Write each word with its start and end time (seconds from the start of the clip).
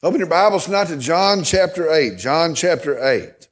Open 0.00 0.20
your 0.20 0.28
Bibles 0.28 0.68
now 0.68 0.84
to 0.84 0.96
John 0.96 1.42
chapter 1.42 1.92
8. 1.92 2.18
John 2.18 2.54
chapter 2.54 3.04
8. 3.04 3.48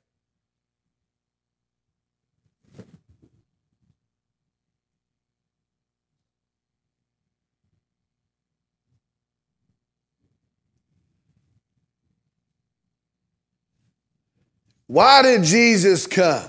Why 14.86 15.22
did 15.22 15.42
Jesus 15.42 16.06
come? 16.06 16.48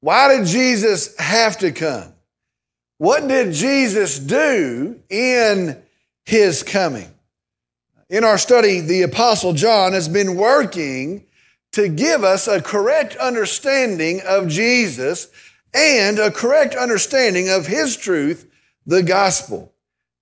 Why 0.00 0.36
did 0.36 0.48
Jesus 0.48 1.16
have 1.16 1.58
to 1.58 1.70
come? 1.70 2.12
What 2.98 3.28
did 3.28 3.52
Jesus 3.52 4.18
do 4.18 4.98
in 5.08 5.80
his 6.24 6.64
coming? 6.64 7.14
In 8.10 8.24
our 8.24 8.38
study, 8.38 8.80
the 8.80 9.02
Apostle 9.02 9.52
John 9.52 9.92
has 9.92 10.08
been 10.08 10.34
working 10.34 11.26
to 11.70 11.88
give 11.88 12.24
us 12.24 12.48
a 12.48 12.60
correct 12.60 13.14
understanding 13.14 14.20
of 14.26 14.48
Jesus 14.48 15.28
and 15.72 16.18
a 16.18 16.32
correct 16.32 16.74
understanding 16.74 17.48
of 17.48 17.68
his 17.68 17.96
truth, 17.96 18.50
the 18.84 19.04
gospel. 19.04 19.72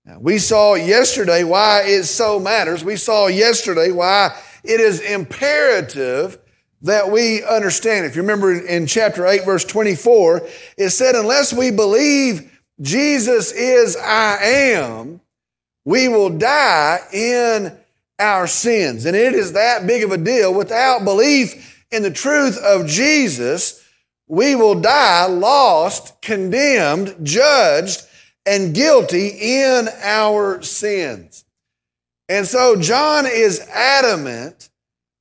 Now, 0.05 0.19
we 0.21 0.37
saw 0.37 0.75
yesterday 0.75 1.45
why 1.45 1.85
it 1.87 2.05
so 2.05 2.39
matters. 2.39 2.85
We 2.85 2.97
saw 2.97 3.29
yesterday 3.29 3.91
why 3.91 4.39
it 4.63 4.81
is 4.81 5.01
imperative 5.01 6.37
that 6.83 7.11
we 7.11 7.43
understand. 7.43 8.05
If 8.05 8.17
you 8.17 8.21
remember 8.21 8.53
in 8.53 8.87
chapter 8.87 9.27
8, 9.27 9.47
verse 9.47 9.65
24, 9.65 10.47
it 10.77 10.91
said, 10.91 11.15
Unless 11.15 11.55
we 11.55 11.71
believe 11.71 12.61
Jesus 12.83 13.51
is 13.51 13.97
I 13.97 14.37
am, 14.43 15.23
we 15.89 16.07
will 16.09 16.29
die 16.29 16.99
in 17.15 17.78
our 18.19 18.47
sins. 18.47 19.05
And 19.07 19.17
it 19.17 19.35
is 19.35 19.53
that 19.53 19.87
big 19.87 20.03
of 20.03 20.13
a 20.13 20.19
deal. 20.19 20.53
Without 20.53 21.05
belief 21.05 21.85
in 21.91 22.03
the 22.03 22.11
truth 22.11 22.59
of 22.59 22.87
Jesus, 22.87 23.85
we 24.27 24.55
will 24.55 24.81
die 24.81 25.27
lost, 25.27 26.21
condemned, 26.21 27.17
judged, 27.23 28.03
and 28.45 28.75
guilty 28.75 29.29
in 29.29 29.89
our 30.03 30.63
sins. 30.63 31.45
And 32.29 32.47
so 32.47 32.77
John 32.77 33.27
is 33.27 33.61
adamant 33.73 34.69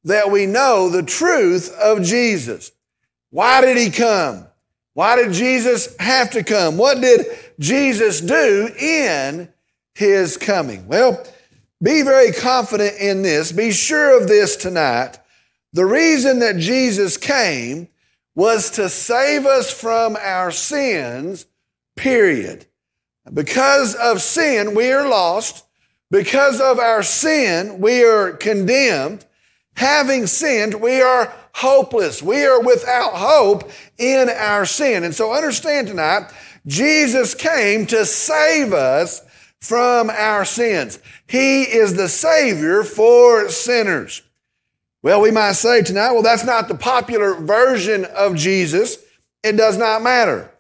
that 0.04 0.32
we 0.32 0.46
know 0.46 0.90
the 0.90 1.04
truth 1.04 1.74
of 1.78 2.04
Jesus. 2.04 2.72
Why 3.30 3.62
did 3.62 3.78
he 3.78 3.90
come? 3.90 4.48
Why 4.94 5.16
did 5.16 5.32
Jesus 5.34 5.96
have 6.00 6.32
to 6.32 6.44
come? 6.44 6.78
What 6.78 7.02
did 7.02 7.28
Jesus 7.60 8.20
do 8.20 8.70
in 8.80 9.50
his 9.94 10.38
coming? 10.38 10.88
Well, 10.88 11.24
be 11.82 12.02
very 12.02 12.32
confident 12.32 12.98
in 12.98 13.22
this. 13.22 13.52
Be 13.52 13.72
sure 13.72 14.20
of 14.20 14.28
this 14.28 14.56
tonight. 14.56 15.20
The 15.74 15.86
reason 15.86 16.40
that 16.40 16.58
Jesus 16.58 17.18
came 17.18 17.88
was 18.36 18.72
to 18.72 18.90
save 18.90 19.46
us 19.46 19.72
from 19.72 20.16
our 20.20 20.52
sins, 20.52 21.46
period. 21.96 22.66
Because 23.32 23.96
of 23.96 24.22
sin, 24.22 24.76
we 24.76 24.92
are 24.92 25.08
lost. 25.08 25.66
Because 26.10 26.62
of 26.62 26.80
our 26.80 27.04
sin, 27.04 27.80
we 27.80 28.04
are 28.04 28.32
condemned. 28.32 29.26
Having 29.76 30.28
sinned, 30.28 30.76
we 30.76 31.02
are 31.02 31.34
hopeless. 31.54 32.24
We 32.24 32.46
are 32.46 32.62
without 32.62 33.14
hope 33.14 33.70
in 33.98 34.30
our 34.30 34.66
sin. 34.66 35.04
And 35.04 35.14
so 35.14 35.34
understand 35.34 35.88
tonight, 35.88 36.32
Jesus 36.66 37.36
came 37.36 37.86
to 37.88 38.06
save 38.06 38.74
us 38.74 39.22
from 39.62 40.10
our 40.10 40.46
sins. 40.46 41.00
He 41.28 41.64
is 41.64 41.96
the 41.96 42.10
Savior 42.10 42.84
for 42.84 43.50
sinners. 43.50 44.22
Well, 45.04 45.22
we 45.22 45.32
might 45.32 45.54
say 45.54 45.82
tonight, 45.82 46.12
well, 46.12 46.24
that's 46.24 46.44
not 46.44 46.68
the 46.68 46.76
popular 46.76 47.34
version 47.36 48.06
of 48.06 48.36
Jesus. 48.36 48.98
It 49.44 49.58
does 49.58 49.78
not 49.78 50.02
matter. 50.02 50.52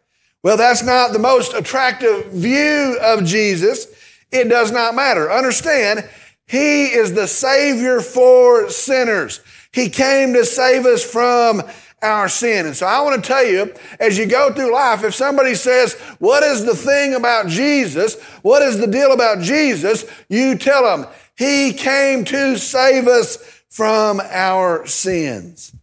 Well, 0.44 0.58
that's 0.58 0.84
not 0.84 1.12
the 1.12 1.20
most 1.20 1.54
attractive 1.54 2.28
view 2.28 2.98
of 3.02 3.26
Jesus. 3.26 3.88
It 4.32 4.50
does 4.50 4.72
not 4.72 4.96
matter. 4.96 5.32
Understand, 5.32 6.08
He 6.46 6.86
is 6.86 7.14
the 7.14 7.28
Savior 7.28 8.00
for 8.00 8.70
sinners. 8.70 9.42
He 9.72 9.90
came 9.90 10.34
to 10.34 10.46
save 10.46 10.86
us 10.86 11.04
from 11.04 11.64
our 12.02 12.30
sin. 12.30 12.66
And 12.66 12.76
so 12.76 12.86
I 12.86 13.02
want 13.02 13.24
to 13.24 13.28
tell 13.28 13.46
you, 13.46 13.74
as 14.00 14.18
you 14.18 14.26
go 14.26 14.54
through 14.54 14.74
life, 14.74 15.04
if 15.04 15.16
somebody 15.16 15.56
says, 15.56 15.94
What 16.20 16.44
is 16.44 16.66
the 16.66 16.76
thing 16.76 17.14
about 17.14 17.48
Jesus? 17.48 18.22
What 18.42 18.62
is 18.62 18.78
the 18.78 18.88
deal 18.88 19.12
about 19.12 19.42
Jesus? 19.42 20.06
You 20.30 20.58
tell 20.58 20.84
them, 20.84 21.12
He 21.36 21.74
came 21.74 22.26
to 22.26 22.58
save 22.58 23.08
us 23.08 23.38
from 23.70 24.20
our 24.20 24.86
sins. 24.86 25.76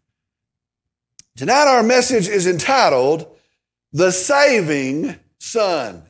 Tonight, 1.37 1.67
our 1.67 1.83
message 1.83 2.29
is 2.29 2.47
entitled, 2.47 3.27
The 3.93 4.13
Saving 4.13 5.17
Son. 5.39 6.03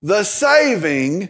The 0.00 0.24
Saving 0.24 1.28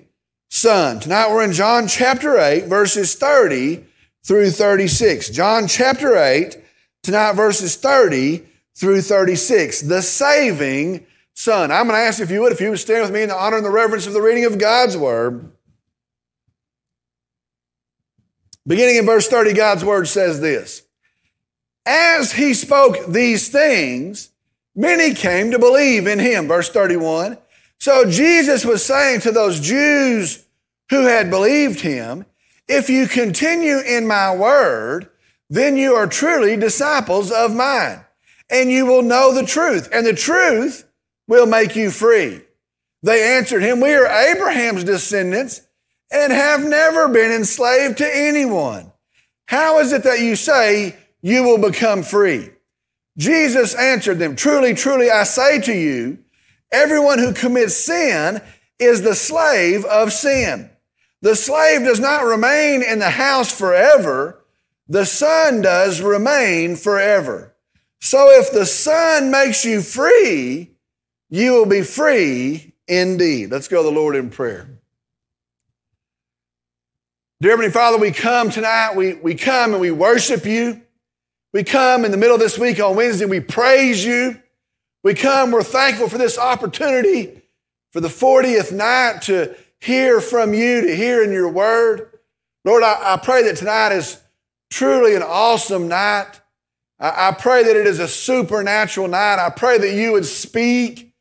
Son. 0.49 1.01
Tonight, 1.01 1.31
we're 1.31 1.43
in 1.43 1.53
John 1.53 1.89
chapter 1.89 2.39
8, 2.39 2.67
verses 2.67 3.17
30 3.17 3.85
through 4.25 4.51
36. 4.51 5.31
John 5.31 5.67
chapter 5.67 6.17
8, 6.17 6.62
tonight 7.03 7.33
verses 7.33 7.77
30 7.77 8.43
through 8.75 9.03
36. 9.03 9.83
The 9.83 10.03
saving 10.03 11.07
Son. 11.35 11.71
I'm 11.71 11.87
going 11.87 11.99
to 11.99 12.05
ask 12.05 12.21
if 12.21 12.31
you 12.31 12.43
would, 12.43 12.53
if 12.53 12.61
you 12.61 12.71
would 12.71 12.79
stand 12.79 13.03
with 13.03 13.13
me 13.13 13.23
in 13.23 13.29
the 13.29 13.37
honor 13.37 13.57
and 13.57 13.67
the 13.67 13.71
reverence 13.71 14.07
of 14.07 14.13
the 14.13 14.23
reading 14.23 14.45
of 14.45 14.59
God's 14.59 14.97
Word. 14.97 15.51
Beginning 18.67 18.97
in 18.97 19.07
verse 19.07 19.29
30, 19.29 19.55
God's 19.55 19.85
Word 19.85 20.09
says 20.09 20.41
this 20.41 20.83
As 21.87 22.33
he 22.33 22.55
spoke 22.55 23.07
these 23.07 23.49
things, 23.49 24.31
many 24.77 25.15
came 25.15 25.51
to 25.51 25.59
believe 25.59 26.07
in 26.07 26.19
him. 26.19 26.49
Verse 26.49 26.69
31. 26.69 27.39
So 27.79 28.09
Jesus 28.09 28.65
was 28.65 28.85
saying 28.85 29.21
to 29.21 29.33
those 29.33 29.59
Jews 29.59 30.45
who 30.91 31.07
had 31.07 31.31
believed 31.31 31.81
him, 31.81 32.27
If 32.69 32.91
you 32.91 33.09
continue 33.09 33.79
in 33.79 34.07
my 34.07 34.37
word, 34.37 35.09
then 35.53 35.77
you 35.77 35.93
are 35.95 36.07
truly 36.07 36.57
disciples 36.57 37.31
of 37.31 37.55
mine, 37.55 38.03
and 38.49 38.71
you 38.71 38.87
will 38.87 39.03
know 39.03 39.35
the 39.35 39.45
truth, 39.45 39.87
and 39.93 40.07
the 40.07 40.15
truth 40.15 40.89
will 41.29 41.45
make 41.45 41.77
you 41.77 41.91
free. 41.91 42.41
They 43.03 43.37
answered 43.37 43.63
him, 43.63 43.79
We 43.79 43.93
are 43.93 44.07
Abraham's 44.07 44.83
descendants 44.83 45.61
and 46.11 46.33
have 46.33 46.65
never 46.65 47.07
been 47.07 47.31
enslaved 47.31 47.99
to 47.99 48.17
anyone. 48.17 48.93
How 49.45 49.79
is 49.81 49.93
it 49.93 50.05
that 50.05 50.21
you 50.21 50.37
say 50.37 50.97
you 51.21 51.43
will 51.43 51.59
become 51.59 52.03
free? 52.03 52.49
Jesus 53.19 53.75
answered 53.75 54.19
them, 54.19 54.37
Truly, 54.37 54.73
truly, 54.73 55.11
I 55.11 55.25
say 55.25 55.61
to 55.61 55.75
you, 55.75 56.17
everyone 56.73 57.19
who 57.19 57.35
commits 57.35 57.77
sin 57.77 58.41
is 58.79 59.03
the 59.03 59.15
slave 59.15 59.85
of 59.85 60.15
sin. 60.15 60.71
The 61.21 61.37
slave 61.37 61.83
does 61.83 62.01
not 62.01 62.25
remain 62.25 62.83
in 62.83 63.01
the 63.01 63.11
house 63.11 63.53
forever 63.53 64.42
the 64.89 65.05
Son 65.05 65.63
does 65.63 66.01
remain 66.01 66.77
forever. 66.77 67.55
So 68.01 68.31
if 68.31 68.53
the 68.53 68.67
Son 68.67 69.31
makes 69.31 69.65
you 69.65 69.81
free, 69.81 70.73
you 71.31 71.53
will 71.53 71.67
be 71.67 71.83
free 71.83 72.75
indeed. 72.89 73.51
Let's 73.51 73.69
go 73.69 73.83
to 73.83 73.89
the 73.89 73.95
Lord 73.95 74.17
in 74.17 74.31
prayer. 74.31 74.69
Dear 77.41 77.53
Heavenly 77.53 77.73
Father, 77.73 77.99
we 77.99 78.13
come 78.13 78.51
tonight, 78.51 78.95
we, 78.95 79.15
we 79.15 79.35
come 79.35 79.73
and 79.73 79.81
we 79.81 79.91
worship 79.91 80.45
you. 80.47 80.81
We 81.53 81.65
come 81.65 82.05
in 82.05 82.11
the 82.11 82.17
middle 82.17 82.35
of 82.35 82.41
this 82.41 82.59
week 82.59 82.81
on 82.81 82.97
Wednesday, 82.97 83.27
we 83.27 83.41
praise 83.41 84.05
you. 84.05 84.41
We 85.03 85.15
come, 85.15 85.51
we're 85.51 85.65
thankful 85.65 86.09
for 86.09 86.19
this 86.19 86.39
opportunity 86.39 87.43
for 87.91 88.01
the 88.01 88.09
40th 88.09 88.73
night 88.73 89.23
to 89.23 89.57
hear 89.81 90.21
from 90.21 90.55
you, 90.55 90.83
to 90.83 90.95
hear 90.95 91.23
in 91.25 91.33
your 91.33 91.49
word. 91.49 92.19
Lord, 92.65 92.85
I, 92.85 93.15
I 93.15 93.17
pray 93.17 93.43
that 93.43 93.57
tonight 93.57 93.93
is 93.93 94.22
truly 94.73 95.15
an 95.15 95.23
awesome 95.23 95.87
night. 95.87 96.41
I, 96.99 97.29
I 97.29 97.33
pray 97.33 97.63
that 97.63 97.77
it 97.77 97.87
is 97.87 97.99
a 97.99 98.09
supernatural 98.09 99.07
night. 99.07 99.39
I 99.39 99.51
pray 99.51 99.79
that 99.79 99.95
you 99.95 100.13
would 100.13 100.25
speak 100.25 101.15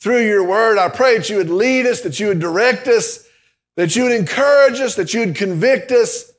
through 0.00 0.26
your 0.26 0.44
word. 0.44 0.78
I 0.78 0.88
pray 0.88 1.18
that 1.18 1.28
you 1.28 1.36
would 1.36 1.50
lead 1.50 1.86
us, 1.86 2.00
that 2.00 2.18
you 2.18 2.28
would 2.28 2.40
direct 2.40 2.88
us, 2.88 3.26
that 3.76 3.94
you 3.94 4.04
would 4.04 4.12
encourage 4.12 4.80
us, 4.80 4.94
that 4.96 5.12
you 5.12 5.20
would 5.20 5.36
convict 5.36 5.92
us. 5.92 6.32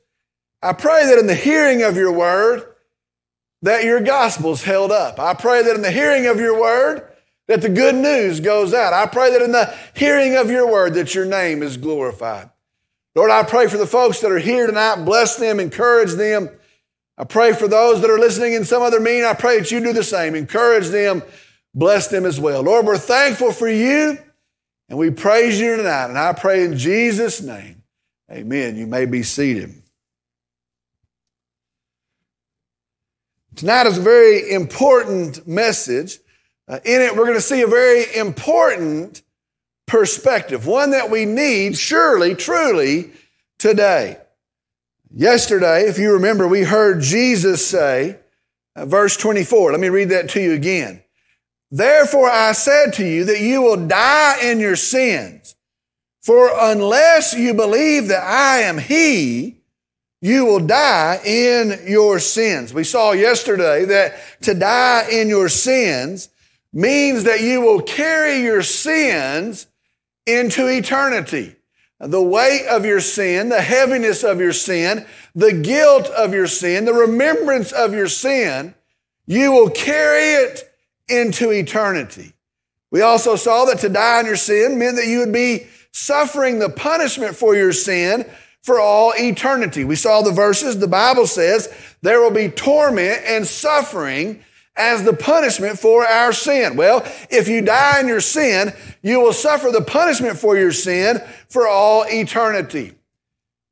I 0.62 0.72
pray 0.72 1.06
that 1.06 1.18
in 1.18 1.26
the 1.26 1.34
hearing 1.34 1.82
of 1.82 1.96
your 1.96 2.12
word, 2.12 2.64
that 3.62 3.84
your 3.84 4.00
gospel's 4.00 4.62
held 4.62 4.90
up. 4.90 5.18
I 5.18 5.34
pray 5.34 5.62
that 5.62 5.76
in 5.76 5.82
the 5.82 5.90
hearing 5.90 6.26
of 6.26 6.38
your 6.40 6.60
word, 6.60 7.08
that 7.48 7.62
the 7.62 7.68
good 7.68 7.94
news 7.94 8.40
goes 8.40 8.74
out. 8.74 8.92
I 8.92 9.06
pray 9.06 9.30
that 9.30 9.42
in 9.42 9.52
the 9.52 9.72
hearing 9.94 10.36
of 10.36 10.50
your 10.50 10.70
word, 10.70 10.94
that 10.94 11.14
your 11.14 11.26
name 11.26 11.62
is 11.62 11.76
glorified. 11.76 12.50
Lord, 13.14 13.30
I 13.30 13.44
pray 13.44 13.66
for 13.68 13.78
the 13.78 13.86
folks 13.86 14.20
that 14.20 14.32
are 14.32 14.38
here 14.38 14.66
tonight. 14.66 15.04
Bless 15.04 15.36
them, 15.36 15.58
encourage 15.58 16.12
them. 16.12 16.50
I 17.18 17.24
pray 17.24 17.52
for 17.54 17.66
those 17.66 18.00
that 18.02 18.10
are 18.10 18.18
listening 18.18 18.52
in 18.52 18.64
some 18.64 18.82
other 18.82 19.00
meeting. 19.00 19.24
I 19.24 19.34
pray 19.34 19.58
that 19.58 19.70
you 19.70 19.80
do 19.80 19.92
the 19.92 20.04
same. 20.04 20.34
Encourage 20.34 20.88
them, 20.88 21.22
bless 21.74 22.08
them 22.08 22.26
as 22.26 22.38
well. 22.38 22.62
Lord, 22.62 22.86
we're 22.86 22.98
thankful 22.98 23.52
for 23.52 23.68
you 23.68 24.18
and 24.88 24.98
we 24.98 25.10
praise 25.10 25.58
you 25.58 25.76
tonight. 25.76 26.06
And 26.06 26.18
I 26.18 26.32
pray 26.32 26.64
in 26.64 26.76
Jesus' 26.76 27.40
name, 27.40 27.82
amen. 28.30 28.76
You 28.76 28.86
may 28.86 29.06
be 29.06 29.22
seated. 29.22 29.82
Tonight 33.54 33.86
is 33.86 33.96
a 33.96 34.02
very 34.02 34.52
important 34.52 35.48
message. 35.48 36.18
Uh, 36.68 36.78
in 36.84 37.00
it, 37.00 37.16
we're 37.16 37.24
going 37.24 37.34
to 37.34 37.40
see 37.40 37.62
a 37.62 37.66
very 37.66 38.04
important 38.14 39.22
perspective, 39.86 40.66
one 40.66 40.90
that 40.90 41.10
we 41.10 41.24
need 41.24 41.78
surely, 41.78 42.34
truly 42.34 43.12
today. 43.58 44.18
Yesterday, 45.18 45.88
if 45.88 45.98
you 45.98 46.12
remember, 46.12 46.46
we 46.46 46.62
heard 46.62 47.00
Jesus 47.00 47.66
say, 47.66 48.18
uh, 48.76 48.84
verse 48.84 49.16
24, 49.16 49.70
let 49.72 49.80
me 49.80 49.88
read 49.88 50.10
that 50.10 50.28
to 50.30 50.42
you 50.42 50.52
again. 50.52 51.02
Therefore, 51.70 52.28
I 52.28 52.52
said 52.52 52.92
to 52.94 53.06
you 53.06 53.24
that 53.24 53.40
you 53.40 53.62
will 53.62 53.86
die 53.86 54.38
in 54.42 54.60
your 54.60 54.76
sins. 54.76 55.54
For 56.20 56.50
unless 56.54 57.32
you 57.32 57.54
believe 57.54 58.08
that 58.08 58.24
I 58.24 58.58
am 58.64 58.76
He, 58.76 59.62
you 60.20 60.44
will 60.44 60.60
die 60.60 61.18
in 61.24 61.80
your 61.86 62.18
sins. 62.18 62.74
We 62.74 62.84
saw 62.84 63.12
yesterday 63.12 63.86
that 63.86 64.16
to 64.42 64.52
die 64.52 65.08
in 65.10 65.30
your 65.30 65.48
sins 65.48 66.28
means 66.74 67.24
that 67.24 67.40
you 67.40 67.62
will 67.62 67.80
carry 67.80 68.42
your 68.42 68.62
sins 68.62 69.66
into 70.26 70.66
eternity. 70.66 71.56
The 71.98 72.22
weight 72.22 72.66
of 72.66 72.84
your 72.84 73.00
sin, 73.00 73.48
the 73.48 73.62
heaviness 73.62 74.22
of 74.22 74.38
your 74.38 74.52
sin, 74.52 75.06
the 75.34 75.52
guilt 75.52 76.06
of 76.08 76.34
your 76.34 76.46
sin, 76.46 76.84
the 76.84 76.92
remembrance 76.92 77.72
of 77.72 77.94
your 77.94 78.08
sin, 78.08 78.74
you 79.26 79.52
will 79.52 79.70
carry 79.70 80.44
it 80.44 80.70
into 81.08 81.50
eternity. 81.50 82.34
We 82.90 83.00
also 83.00 83.36
saw 83.36 83.64
that 83.66 83.78
to 83.80 83.88
die 83.88 84.20
in 84.20 84.26
your 84.26 84.36
sin 84.36 84.78
meant 84.78 84.96
that 84.96 85.06
you 85.06 85.20
would 85.20 85.32
be 85.32 85.66
suffering 85.90 86.58
the 86.58 86.68
punishment 86.68 87.34
for 87.34 87.56
your 87.56 87.72
sin 87.72 88.26
for 88.62 88.78
all 88.78 89.12
eternity. 89.16 89.84
We 89.84 89.96
saw 89.96 90.22
the 90.22 90.32
verses, 90.32 90.78
the 90.78 90.88
Bible 90.88 91.26
says 91.26 91.72
there 92.02 92.20
will 92.20 92.30
be 92.30 92.48
torment 92.48 93.22
and 93.24 93.46
suffering 93.46 94.44
as 94.76 95.04
the 95.04 95.12
punishment 95.12 95.78
for 95.78 96.06
our 96.06 96.32
sin. 96.32 96.76
Well, 96.76 97.02
if 97.30 97.48
you 97.48 97.62
die 97.62 98.00
in 98.00 98.08
your 98.08 98.20
sin, 98.20 98.72
you 99.02 99.20
will 99.20 99.32
suffer 99.32 99.70
the 99.70 99.82
punishment 99.82 100.38
for 100.38 100.56
your 100.56 100.72
sin 100.72 101.20
for 101.48 101.66
all 101.66 102.04
eternity. 102.08 102.92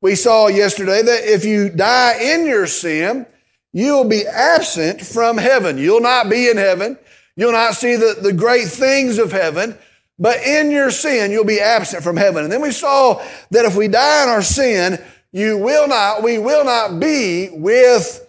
We 0.01 0.15
saw 0.15 0.47
yesterday 0.47 1.01
that 1.01 1.23
if 1.25 1.45
you 1.45 1.69
die 1.69 2.19
in 2.21 2.45
your 2.45 2.67
sin, 2.67 3.25
you 3.73 3.93
will 3.93 4.07
be 4.07 4.25
absent 4.25 5.01
from 5.01 5.37
heaven. 5.37 5.77
You'll 5.77 6.01
not 6.01 6.29
be 6.29 6.49
in 6.49 6.57
heaven. 6.57 6.97
You'll 7.35 7.51
not 7.51 7.73
see 7.73 7.95
the, 7.95 8.15
the 8.21 8.33
great 8.33 8.67
things 8.67 9.17
of 9.17 9.31
heaven. 9.31 9.77
But 10.17 10.41
in 10.43 10.71
your 10.71 10.91
sin, 10.91 11.31
you'll 11.31 11.43
be 11.43 11.59
absent 11.59 12.03
from 12.03 12.15
heaven. 12.15 12.43
And 12.43 12.53
then 12.53 12.61
we 12.61 12.71
saw 12.71 13.21
that 13.51 13.65
if 13.65 13.75
we 13.75 13.87
die 13.89 14.23
in 14.23 14.29
our 14.29 14.41
sin, 14.41 15.03
you 15.31 15.57
will 15.57 15.87
not, 15.87 16.23
we 16.23 16.37
will 16.37 16.63
not 16.63 16.99
be 16.99 17.49
with 17.51 18.25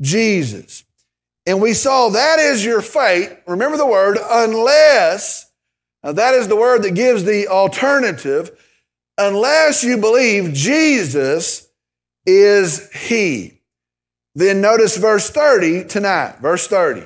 Jesus. 0.00 0.82
And 1.48 1.62
we 1.62 1.72
saw 1.72 2.10
that 2.10 2.38
is 2.38 2.62
your 2.64 2.82
fate. 2.82 3.30
Remember 3.46 3.78
the 3.78 3.86
word, 3.86 4.18
unless, 4.22 5.50
that 6.02 6.34
is 6.34 6.46
the 6.46 6.56
word 6.56 6.82
that 6.82 6.94
gives 6.94 7.24
the 7.24 7.48
alternative, 7.48 8.50
unless 9.16 9.82
you 9.82 9.96
believe 9.96 10.52
Jesus 10.52 11.66
is 12.26 12.92
He. 12.92 13.62
Then 14.34 14.60
notice 14.60 14.96
verse 14.98 15.30
30 15.30 15.84
tonight. 15.86 16.36
Verse 16.40 16.68
30. 16.68 17.04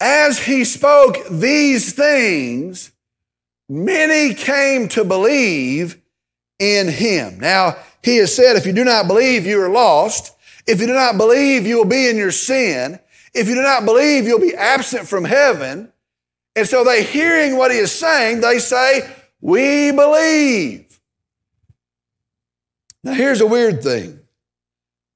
As 0.00 0.44
he 0.44 0.64
spoke 0.64 1.16
these 1.30 1.94
things, 1.94 2.90
many 3.68 4.34
came 4.34 4.88
to 4.88 5.04
believe 5.04 6.02
in 6.58 6.88
him. 6.88 7.38
Now, 7.38 7.76
he 8.02 8.18
has 8.18 8.34
said, 8.34 8.56
if 8.56 8.66
you 8.66 8.72
do 8.72 8.84
not 8.84 9.06
believe, 9.06 9.46
you 9.46 9.62
are 9.62 9.70
lost. 9.70 10.35
If 10.66 10.80
you 10.80 10.86
do 10.86 10.94
not 10.94 11.16
believe, 11.16 11.66
you 11.66 11.76
will 11.78 11.84
be 11.84 12.08
in 12.08 12.16
your 12.16 12.32
sin. 12.32 12.98
If 13.32 13.48
you 13.48 13.54
do 13.54 13.62
not 13.62 13.84
believe, 13.84 14.26
you'll 14.26 14.40
be 14.40 14.54
absent 14.54 15.06
from 15.06 15.24
heaven. 15.24 15.92
And 16.56 16.66
so 16.66 16.84
they 16.84 17.04
hearing 17.04 17.56
what 17.56 17.70
he 17.70 17.76
is 17.76 17.92
saying, 17.92 18.40
they 18.40 18.58
say, 18.58 19.08
we 19.40 19.92
believe. 19.92 20.98
Now 23.04 23.12
here's 23.12 23.40
a 23.40 23.46
weird 23.46 23.82
thing. 23.82 24.20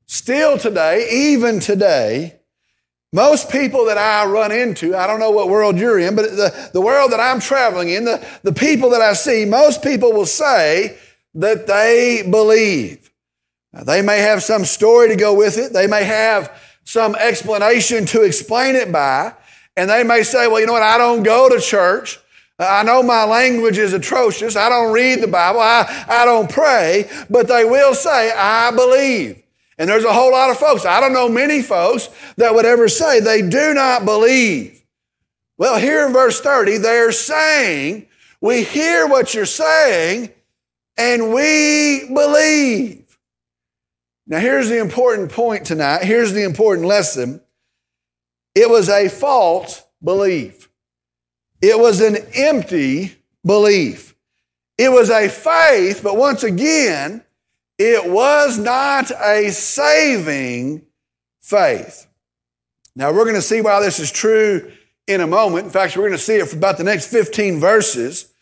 Still 0.06 0.58
today, 0.58 1.08
even 1.11 1.61
today, 1.61 2.41
most 3.12 3.50
people 3.50 3.87
that 3.87 3.99
I 3.99 4.25
run 4.26 4.53
into, 4.53 4.94
I 4.94 5.06
don't 5.06 5.19
know 5.19 5.32
what 5.32 5.49
world 5.49 5.79
you're 5.79 5.99
in, 5.99 6.14
but 6.14 6.31
the, 6.31 6.70
the 6.73 6.81
world 6.81 7.11
that 7.11 7.19
I'm 7.19 7.41
traveling 7.41 7.88
in, 7.88 8.05
the, 8.05 8.25
the 8.43 8.53
people 8.53 8.91
that 8.91 9.03
I 9.03 9.14
see, 9.14 9.44
most 9.44 9.82
people 9.82 10.12
will 10.12 10.26
say 10.26 10.96
that 11.35 11.67
they 11.67 12.23
believe. 12.29 13.10
Now, 13.72 13.84
they 13.84 14.02
may 14.02 14.19
have 14.19 14.43
some 14.43 14.64
story 14.64 15.08
to 15.08 15.17
go 15.17 15.34
with 15.34 15.58
it. 15.58 15.72
They 15.72 15.87
may 15.87 16.05
have 16.05 16.58
some 16.84 17.14
explanation 17.14 18.06
to 18.06 18.22
explain 18.22 18.75
it 18.75 18.90
by. 18.90 19.34
And 19.76 19.88
they 19.88 20.02
may 20.02 20.22
say, 20.22 20.49
well, 20.49 20.61
you 20.61 20.67
know 20.67 20.72
what? 20.72 20.82
I 20.82 20.99
don't 20.99 21.22
go 21.22 21.49
to 21.49 21.61
church. 21.61 22.19
I 22.58 22.82
know 22.82 23.02
my 23.02 23.25
language 23.25 23.78
is 23.78 23.93
atrocious. 23.93 24.56
I 24.56 24.69
don't 24.69 24.93
read 24.93 25.22
the 25.22 25.28
Bible. 25.28 25.61
I, 25.61 26.05
I 26.08 26.25
don't 26.25 26.50
pray. 26.50 27.08
But 27.31 27.49
they 27.49 27.64
will 27.64 27.94
say, 27.94 28.32
I 28.32 28.70
believe. 28.72 29.43
And 29.78 29.88
there's 29.88 30.05
a 30.05 30.12
whole 30.12 30.32
lot 30.32 30.50
of 30.50 30.58
folks, 30.58 30.84
I 30.84 31.00
don't 31.00 31.14
know 31.14 31.26
many 31.26 31.62
folks 31.62 32.11
that 32.37 32.55
would 32.55 32.67
ever 32.67 32.87
say 32.87 33.20
they 33.20 33.40
do 33.40 33.72
not 33.72 34.05
believe. 34.05 34.82
Well, 35.56 35.78
here 35.78 36.06
in 36.06 36.12
verse 36.12 36.38
30, 36.38 36.78
they're 36.78 37.12
saying, 37.12 38.06
we 38.43 38.62
hear 38.62 39.06
what 39.06 39.32
you're 39.32 39.46
saying 39.46 40.31
and 40.99 41.32
we 41.32 42.08
believe. 42.12 43.10
Now, 44.31 44.38
here's 44.38 44.69
the 44.69 44.79
important 44.79 45.32
point 45.32 45.67
tonight. 45.67 46.05
Here's 46.05 46.32
the 46.32 46.44
important 46.44 46.87
lesson. 46.87 47.41
It 48.55 48.71
was 48.71 48.88
a 48.88 49.09
false 49.09 49.82
belief. 50.03 50.71
It 51.61 51.77
was 51.77 52.00
an 52.00 52.17
empty 52.35 53.17
belief. 53.44 54.15
It 54.79 54.88
was 54.93 55.11
a 55.11 55.29
faith, 55.29 56.03
but 56.05 56.17
once 56.17 56.44
again, 56.44 57.25
it 57.77 58.09
was 58.09 58.56
not 58.56 59.11
a 59.11 59.50
saving 59.50 60.87
faith. 61.41 62.06
Now, 62.94 63.11
we're 63.11 63.25
going 63.25 63.35
to 63.35 63.43
see 63.43 63.61
why 63.61 63.81
this 63.81 63.99
is 63.99 64.12
true 64.12 64.71
in 65.09 65.21
a 65.21 65.27
moment. 65.27 65.65
In 65.65 65.73
fact, 65.73 65.97
we're 65.97 66.06
going 66.06 66.12
to 66.12 66.19
see 66.19 66.37
it 66.37 66.47
for 66.47 66.56
about 66.56 66.79
the 66.79 66.85
next 66.85 67.09
15 67.09 67.59
verses. 67.59 68.32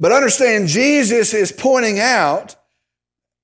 But 0.00 0.10
understand, 0.10 0.66
Jesus 0.66 1.32
is 1.32 1.52
pointing 1.52 2.00
out 2.00 2.56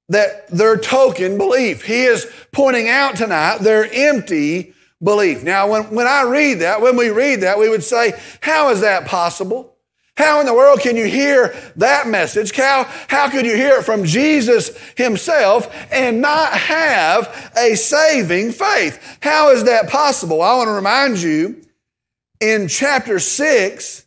that 0.09 0.49
their 0.49 0.77
token 0.77 1.39
belief. 1.39 1.85
He 1.85 2.05
is 2.05 2.31
pointing 2.53 2.89
out 2.89 3.17
tonight 3.17 3.59
their 3.59 3.89
empty 3.93 4.75
belief. 5.03 5.43
Now, 5.43 5.71
when, 5.71 5.95
when 5.95 6.07
I 6.07 6.23
read 6.23 6.61
that, 6.61 6.81
when 6.81 6.97
we 6.97 7.11
read 7.11 7.41
that, 7.41 7.59
we 7.59 7.69
would 7.69 7.85
say, 7.85 8.13
how 8.41 8.71
is 8.71 8.81
that 8.81 9.07
possible? 9.07 9.75
How 10.17 10.39
in 10.39 10.47
the 10.47 10.55
world 10.55 10.81
can 10.81 10.97
you 10.97 11.07
hear 11.07 11.55
that 11.77 12.07
message? 12.07 12.55
How, 12.55 12.85
how 13.09 13.29
could 13.29 13.45
you 13.45 13.57
hear 13.57 13.79
it 13.79 13.85
from 13.85 14.05
Jesus 14.05 14.77
himself 14.97 15.75
and 15.91 16.21
not 16.21 16.53
have 16.53 17.53
a 17.57 17.75
saving 17.75 18.53
faith? 18.53 19.19
How 19.21 19.51
is 19.51 19.65
that 19.65 19.91
possible? 19.91 20.41
I 20.41 20.57
want 20.57 20.69
to 20.69 20.73
remind 20.73 21.21
you 21.21 21.63
in 22.41 22.69
chapter 22.69 23.19
6, 23.19 24.07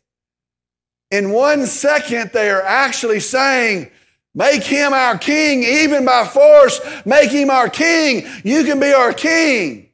in 1.12 1.32
one 1.32 1.66
second, 1.66 2.32
they 2.34 2.50
are 2.50 2.62
actually 2.62 3.20
saying, 3.20 3.92
Make 4.38 4.62
him 4.62 4.94
our 4.94 5.18
king, 5.18 5.64
even 5.64 6.06
by 6.06 6.24
force. 6.24 6.80
Make 7.08 7.32
him 7.32 7.50
our 7.50 7.70
king. 7.70 8.28
You 8.44 8.64
can 8.66 8.80
be 8.80 8.94
our 8.94 9.12
king. 9.12 9.90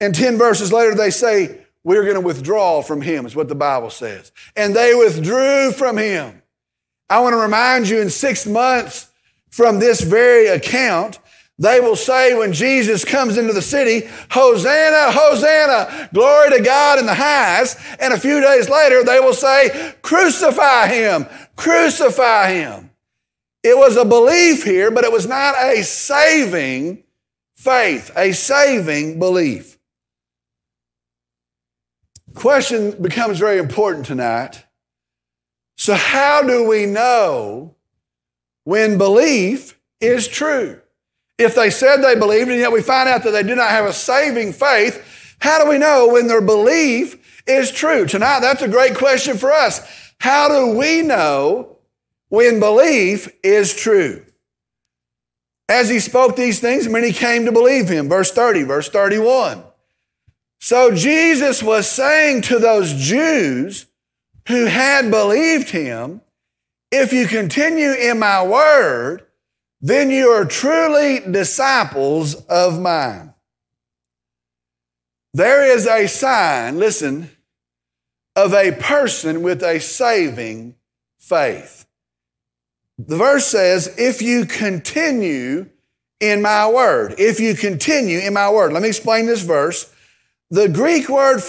And 0.00 0.14
10 0.14 0.38
verses 0.38 0.72
later, 0.72 0.94
they 0.94 1.10
say, 1.10 1.60
we're 1.84 2.04
going 2.04 2.14
to 2.14 2.22
withdraw 2.22 2.80
from 2.80 3.02
him, 3.02 3.26
is 3.26 3.36
what 3.36 3.48
the 3.48 3.54
Bible 3.54 3.90
says. 3.90 4.32
And 4.56 4.74
they 4.74 4.94
withdrew 4.94 5.72
from 5.72 5.98
him. 5.98 6.40
I 7.10 7.20
want 7.20 7.34
to 7.34 7.36
remind 7.36 7.86
you 7.86 8.00
in 8.00 8.08
six 8.08 8.46
months 8.46 9.10
from 9.50 9.78
this 9.78 10.00
very 10.00 10.46
account, 10.46 11.18
they 11.58 11.80
will 11.80 11.96
say 11.96 12.34
when 12.34 12.54
Jesus 12.54 13.04
comes 13.04 13.36
into 13.36 13.52
the 13.52 13.60
city, 13.60 14.08
Hosanna, 14.30 15.12
Hosanna, 15.12 16.08
glory 16.14 16.48
to 16.56 16.62
God 16.62 16.98
in 16.98 17.04
the 17.04 17.14
highest. 17.14 17.76
And 18.00 18.14
a 18.14 18.18
few 18.18 18.40
days 18.40 18.70
later, 18.70 19.04
they 19.04 19.20
will 19.20 19.34
say, 19.34 19.94
crucify 20.00 20.86
him, 20.86 21.26
crucify 21.56 22.54
him. 22.54 22.90
It 23.64 23.78
was 23.78 23.96
a 23.96 24.04
belief 24.04 24.62
here, 24.62 24.90
but 24.90 25.04
it 25.04 25.12
was 25.12 25.26
not 25.26 25.54
a 25.56 25.82
saving 25.82 27.02
faith, 27.54 28.10
a 28.14 28.32
saving 28.32 29.18
belief. 29.18 29.78
Question 32.34 32.90
becomes 33.00 33.38
very 33.38 33.58
important 33.58 34.04
tonight. 34.04 34.64
So, 35.76 35.94
how 35.94 36.42
do 36.42 36.68
we 36.68 36.84
know 36.84 37.74
when 38.64 38.98
belief 38.98 39.80
is 39.98 40.28
true? 40.28 40.80
If 41.38 41.54
they 41.54 41.70
said 41.70 41.96
they 41.96 42.14
believed 42.16 42.50
and 42.50 42.60
yet 42.60 42.70
we 42.70 42.82
find 42.82 43.08
out 43.08 43.24
that 43.24 43.30
they 43.30 43.42
do 43.42 43.56
not 43.56 43.70
have 43.70 43.86
a 43.86 43.94
saving 43.94 44.52
faith, 44.52 45.36
how 45.40 45.62
do 45.62 45.70
we 45.70 45.78
know 45.78 46.08
when 46.08 46.26
their 46.26 46.42
belief 46.42 47.42
is 47.46 47.70
true? 47.70 48.06
Tonight, 48.06 48.40
that's 48.40 48.62
a 48.62 48.68
great 48.68 48.94
question 48.94 49.38
for 49.38 49.50
us. 49.50 49.80
How 50.20 50.48
do 50.48 50.76
we 50.76 51.00
know 51.00 51.73
when 52.34 52.60
belief 52.60 53.28
is 53.42 53.74
true? 53.74 54.24
As 55.68 55.88
he 55.88 55.98
spoke 56.00 56.36
these 56.36 56.60
things, 56.60 56.88
many 56.88 57.12
came 57.12 57.46
to 57.46 57.52
believe 57.52 57.88
him. 57.88 58.08
Verse 58.08 58.30
30, 58.30 58.64
verse 58.64 58.88
31. 58.90 59.62
So 60.60 60.94
Jesus 60.94 61.62
was 61.62 61.88
saying 61.88 62.42
to 62.42 62.58
those 62.58 62.94
Jews 62.94 63.86
who 64.48 64.66
had 64.66 65.10
believed 65.10 65.70
him, 65.70 66.20
if 66.90 67.12
you 67.12 67.26
continue 67.26 67.92
in 67.92 68.18
my 68.18 68.44
word, 68.46 69.26
then 69.80 70.10
you 70.10 70.28
are 70.28 70.44
truly 70.44 71.20
disciples 71.20 72.34
of 72.46 72.80
mine. 72.80 73.34
There 75.32 75.64
is 75.64 75.86
a 75.86 76.06
sign, 76.06 76.78
listen, 76.78 77.30
of 78.36 78.54
a 78.54 78.72
person 78.72 79.42
with 79.42 79.62
a 79.62 79.80
saving 79.80 80.76
faith. 81.18 81.83
The 82.98 83.16
verse 83.16 83.46
says, 83.46 83.94
if 83.98 84.22
you 84.22 84.46
continue 84.46 85.68
in 86.20 86.40
my 86.40 86.68
word, 86.70 87.14
if 87.18 87.40
you 87.40 87.54
continue 87.54 88.20
in 88.20 88.32
my 88.32 88.50
word. 88.50 88.72
Let 88.72 88.82
me 88.82 88.88
explain 88.88 89.26
this 89.26 89.42
verse. 89.42 89.92
The 90.50 90.68
Greek 90.68 91.08
word 91.08 91.42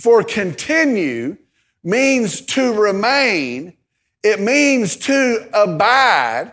for 0.00 0.22
continue 0.22 1.36
means 1.84 2.40
to 2.40 2.72
remain, 2.72 3.76
it 4.22 4.40
means 4.40 4.96
to 4.96 5.48
abide, 5.52 6.52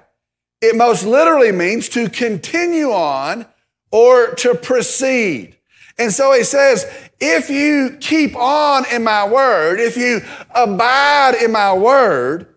it 0.61 0.75
most 0.75 1.05
literally 1.05 1.51
means 1.51 1.87
to 1.89 2.09
continue 2.09 2.91
on 2.91 3.45
or 3.91 4.33
to 4.35 4.55
proceed. 4.55 5.55
And 5.97 6.11
so 6.11 6.33
he 6.33 6.43
says, 6.43 6.85
if 7.19 7.49
you 7.49 7.97
keep 7.99 8.35
on 8.35 8.85
in 8.91 9.03
my 9.03 9.27
word, 9.27 9.79
if 9.79 9.97
you 9.97 10.21
abide 10.55 11.35
in 11.41 11.51
my 11.51 11.73
word, 11.73 12.47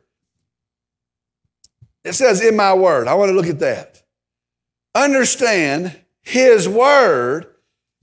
it 2.04 2.14
says 2.14 2.40
in 2.40 2.56
my 2.56 2.74
word. 2.74 3.08
I 3.08 3.14
want 3.14 3.30
to 3.30 3.34
look 3.34 3.46
at 3.46 3.60
that. 3.60 4.02
Understand 4.94 5.98
his 6.22 6.68
word 6.68 7.46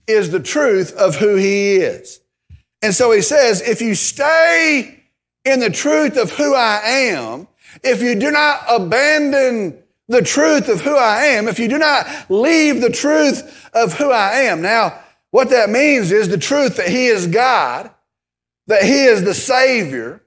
is 0.06 0.30
the 0.30 0.40
truth 0.40 0.92
of 0.94 1.16
who 1.16 1.36
he 1.36 1.76
is. 1.76 2.20
And 2.82 2.94
so 2.94 3.12
he 3.12 3.22
says, 3.22 3.60
if 3.60 3.80
you 3.80 3.94
stay 3.94 5.02
in 5.44 5.60
the 5.60 5.70
truth 5.70 6.16
of 6.16 6.32
who 6.32 6.54
I 6.54 6.80
am, 6.84 7.46
if 7.84 8.02
you 8.02 8.18
do 8.18 8.30
not 8.30 8.62
abandon 8.68 9.82
the 10.08 10.22
truth 10.22 10.68
of 10.68 10.80
who 10.80 10.96
I 10.96 11.26
am, 11.26 11.46
if 11.46 11.58
you 11.58 11.68
do 11.68 11.78
not 11.78 12.06
leave 12.28 12.80
the 12.80 12.90
truth 12.90 13.70
of 13.72 13.94
who 13.94 14.10
I 14.10 14.40
am. 14.42 14.60
Now, 14.60 14.98
what 15.30 15.50
that 15.50 15.70
means 15.70 16.10
is 16.10 16.28
the 16.28 16.38
truth 16.38 16.76
that 16.76 16.88
He 16.88 17.06
is 17.06 17.28
God, 17.28 17.90
that 18.66 18.82
He 18.82 19.04
is 19.04 19.22
the 19.22 19.34
Savior, 19.34 20.22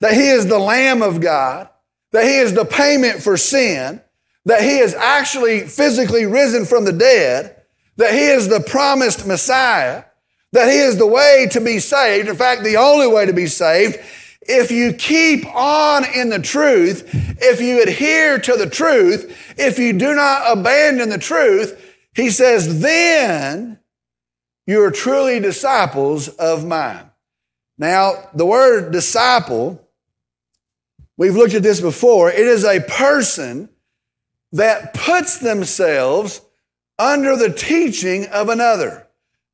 that 0.00 0.14
He 0.14 0.28
is 0.28 0.46
the 0.46 0.58
Lamb 0.58 1.02
of 1.02 1.20
God, 1.20 1.69
that 2.12 2.24
He 2.24 2.36
is 2.36 2.54
the 2.54 2.64
payment 2.64 3.22
for 3.22 3.36
sin, 3.36 4.00
that 4.44 4.62
He 4.62 4.78
is 4.78 4.94
actually 4.94 5.60
physically 5.60 6.26
risen 6.26 6.64
from 6.64 6.84
the 6.84 6.92
dead, 6.92 7.56
that 7.96 8.12
He 8.12 8.26
is 8.26 8.48
the 8.48 8.60
promised 8.60 9.26
Messiah, 9.26 10.04
that 10.52 10.68
He 10.68 10.78
is 10.78 10.96
the 10.96 11.06
way 11.06 11.48
to 11.52 11.60
be 11.60 11.78
saved. 11.78 12.28
In 12.28 12.36
fact, 12.36 12.64
the 12.64 12.76
only 12.76 13.06
way 13.06 13.26
to 13.26 13.32
be 13.32 13.46
saved. 13.46 13.98
If 14.42 14.70
you 14.70 14.94
keep 14.94 15.46
on 15.54 16.04
in 16.14 16.30
the 16.30 16.38
truth, 16.38 17.08
if 17.40 17.60
you 17.60 17.82
adhere 17.82 18.38
to 18.38 18.56
the 18.56 18.68
truth, 18.68 19.54
if 19.58 19.78
you 19.78 19.92
do 19.92 20.14
not 20.14 20.58
abandon 20.58 21.10
the 21.10 21.18
truth, 21.18 21.96
He 22.14 22.30
says, 22.30 22.80
then 22.80 23.78
you 24.66 24.82
are 24.82 24.90
truly 24.90 25.40
disciples 25.40 26.28
of 26.28 26.66
mine. 26.66 27.10
Now, 27.78 28.28
the 28.34 28.46
word 28.46 28.92
disciple, 28.92 29.86
we've 31.20 31.36
looked 31.36 31.52
at 31.52 31.62
this 31.62 31.82
before. 31.82 32.30
It 32.30 32.48
is 32.48 32.64
a 32.64 32.80
person 32.80 33.68
that 34.52 34.94
puts 34.94 35.38
themselves 35.38 36.40
under 36.98 37.36
the 37.36 37.52
teaching 37.52 38.26
of 38.28 38.48
another. 38.48 39.06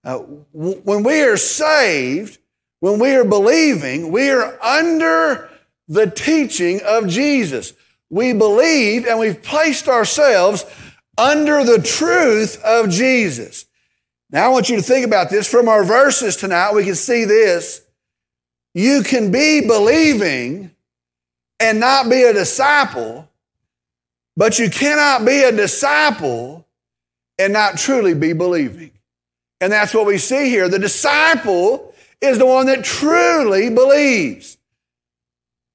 Uh, 0.04 0.18
when 0.52 1.02
we 1.02 1.22
are 1.22 1.36
saved, 1.36 2.38
when 2.78 3.00
we 3.00 3.16
are 3.16 3.24
believing, 3.24 4.12
we 4.12 4.30
are 4.30 4.56
under 4.62 5.50
the 5.88 6.08
teaching 6.08 6.80
of 6.86 7.08
Jesus. 7.08 7.72
We 8.10 8.32
believe 8.32 9.04
and 9.04 9.18
we've 9.18 9.42
placed 9.42 9.88
ourselves 9.88 10.64
under 11.18 11.64
the 11.64 11.82
truth 11.82 12.62
of 12.62 12.90
Jesus. 12.90 13.66
Now, 14.30 14.46
I 14.46 14.48
want 14.50 14.68
you 14.68 14.76
to 14.76 14.82
think 14.82 15.04
about 15.04 15.30
this. 15.30 15.50
From 15.50 15.68
our 15.68 15.82
verses 15.82 16.36
tonight, 16.36 16.74
we 16.74 16.84
can 16.84 16.94
see 16.94 17.24
this. 17.24 17.82
You 18.72 19.02
can 19.02 19.32
be 19.32 19.66
believing 19.66 20.75
and 21.60 21.80
not 21.80 22.10
be 22.10 22.22
a 22.22 22.32
disciple, 22.32 23.28
but 24.36 24.58
you 24.58 24.70
cannot 24.70 25.24
be 25.24 25.42
a 25.42 25.52
disciple 25.52 26.66
and 27.38 27.52
not 27.52 27.78
truly 27.78 28.14
be 28.14 28.32
believing. 28.32 28.92
And 29.60 29.72
that's 29.72 29.94
what 29.94 30.06
we 30.06 30.18
see 30.18 30.48
here. 30.50 30.68
The 30.68 30.78
disciple 30.78 31.94
is 32.20 32.38
the 32.38 32.46
one 32.46 32.66
that 32.66 32.84
truly 32.84 33.70
believes. 33.70 34.58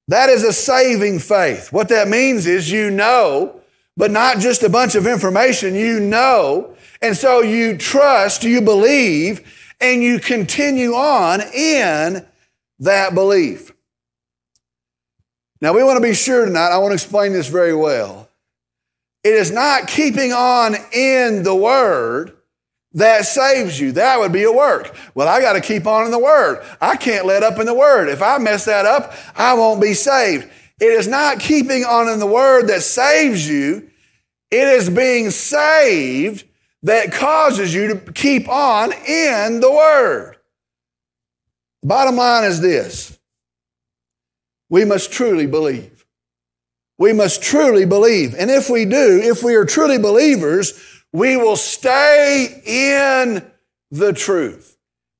That 0.08 0.28
is 0.28 0.44
a 0.44 0.52
saving 0.52 1.18
faith. 1.18 1.72
What 1.72 1.88
that 1.88 2.08
means 2.08 2.46
is 2.46 2.70
you 2.70 2.90
know, 2.90 3.60
but 3.96 4.10
not 4.10 4.38
just 4.38 4.62
a 4.62 4.68
bunch 4.68 4.94
of 4.94 5.06
information, 5.06 5.74
you 5.74 6.00
know 6.00 6.76
and 7.02 7.16
so 7.16 7.42
you 7.42 7.76
trust, 7.76 8.44
you 8.44 8.62
believe, 8.62 9.74
and 9.80 10.02
you 10.02 10.20
continue 10.20 10.94
on 10.94 11.40
in 11.52 12.24
that 12.78 13.12
belief. 13.12 13.71
Now, 15.62 15.72
we 15.72 15.84
want 15.84 15.96
to 15.96 16.02
be 16.02 16.12
sure 16.12 16.44
tonight, 16.44 16.72
I 16.72 16.78
want 16.78 16.90
to 16.90 16.94
explain 16.94 17.32
this 17.32 17.46
very 17.46 17.72
well. 17.72 18.28
It 19.22 19.34
is 19.34 19.52
not 19.52 19.86
keeping 19.86 20.32
on 20.32 20.74
in 20.92 21.44
the 21.44 21.54
Word 21.54 22.36
that 22.94 23.26
saves 23.26 23.78
you. 23.78 23.92
That 23.92 24.18
would 24.18 24.32
be 24.32 24.42
a 24.42 24.50
work. 24.50 24.96
Well, 25.14 25.28
I 25.28 25.40
got 25.40 25.52
to 25.52 25.60
keep 25.60 25.86
on 25.86 26.04
in 26.04 26.10
the 26.10 26.18
Word. 26.18 26.66
I 26.80 26.96
can't 26.96 27.26
let 27.26 27.44
up 27.44 27.60
in 27.60 27.66
the 27.66 27.74
Word. 27.74 28.08
If 28.08 28.22
I 28.22 28.38
mess 28.38 28.64
that 28.64 28.86
up, 28.86 29.14
I 29.36 29.54
won't 29.54 29.80
be 29.80 29.94
saved. 29.94 30.50
It 30.80 30.92
is 30.92 31.06
not 31.06 31.38
keeping 31.38 31.84
on 31.84 32.08
in 32.08 32.18
the 32.18 32.26
Word 32.26 32.66
that 32.66 32.82
saves 32.82 33.48
you. 33.48 33.88
It 34.50 34.66
is 34.66 34.90
being 34.90 35.30
saved 35.30 36.44
that 36.82 37.12
causes 37.12 37.72
you 37.72 37.94
to 37.94 38.12
keep 38.12 38.48
on 38.48 38.92
in 38.92 39.60
the 39.60 39.70
Word. 39.70 40.38
Bottom 41.84 42.16
line 42.16 42.42
is 42.42 42.60
this 42.60 43.16
we 44.72 44.86
must 44.86 45.12
truly 45.12 45.46
believe. 45.46 46.06
We 46.96 47.12
must 47.12 47.42
truly 47.42 47.84
believe. 47.84 48.34
And 48.34 48.50
if 48.50 48.70
we 48.70 48.86
do, 48.86 49.20
if 49.22 49.42
we 49.42 49.54
are 49.54 49.66
truly 49.66 49.98
believers, 49.98 50.72
we 51.12 51.36
will 51.36 51.56
stay 51.56 52.62
in 52.64 53.44
the 53.90 54.14
truth. 54.14 54.78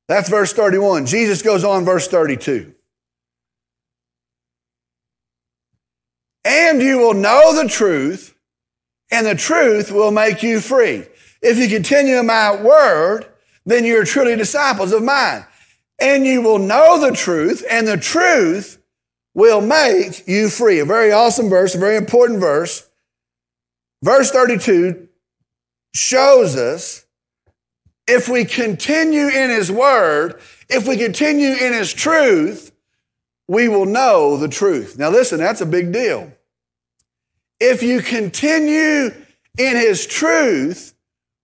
That's 0.09 0.31
verse 0.31 0.55
31. 0.55 1.05
Jesus 1.05 1.43
goes 1.43 1.65
on, 1.65 1.85
verse 1.85 2.09
32. 2.09 2.73
And 6.47 6.81
you 6.81 6.97
will 6.97 7.15
know 7.15 7.55
the 7.63 7.69
truth, 7.69 8.35
and 9.11 9.27
the 9.27 9.35
truth 9.35 9.93
will 9.93 10.13
make 10.13 10.43
you 10.43 10.61
free. 10.63 11.05
If 11.43 11.59
you 11.59 11.69
continue 11.69 12.19
in 12.19 12.27
my 12.27 12.57
word, 12.57 13.27
then 13.67 13.85
you're 13.85 14.07
truly 14.07 14.35
disciples 14.35 14.93
of 14.93 15.03
mine. 15.03 15.45
And 16.01 16.25
you 16.25 16.41
will 16.41 16.59
know 16.59 16.99
the 16.99 17.15
truth, 17.15 17.63
and 17.69 17.87
the 17.87 17.99
truth 17.99 18.79
will 19.35 19.61
make 19.61 20.27
you 20.27 20.49
free. 20.49 20.81
A 20.81 20.85
very 20.85 21.13
awesome 21.13 21.49
verse, 21.49 21.75
a 21.75 21.79
very 21.79 21.97
important 21.97 22.41
verse. 22.41 22.89
Verse 24.03 24.31
32 24.31 25.09
shows 25.95 26.57
us 26.57 27.07
if 28.07 28.29
we 28.29 28.45
continue 28.45 29.29
in 29.29 29.51
his 29.51 29.71
word, 29.71 30.41
if 30.69 30.89
we 30.89 30.97
continue 30.97 31.51
in 31.51 31.73
his 31.73 31.93
truth, 31.93 32.73
we 33.49 33.69
will 33.69 33.87
know 33.87 34.37
the 34.37 34.49
truth. 34.49 34.99
Now, 34.99 35.11
listen, 35.11 35.39
that's 35.39 35.61
a 35.61 35.67
big 35.67 35.93
deal. 35.93 36.33
If 37.61 37.83
you 37.83 38.01
continue 38.01 39.13
in 39.59 39.77
his 39.77 40.07
truth, 40.07 40.95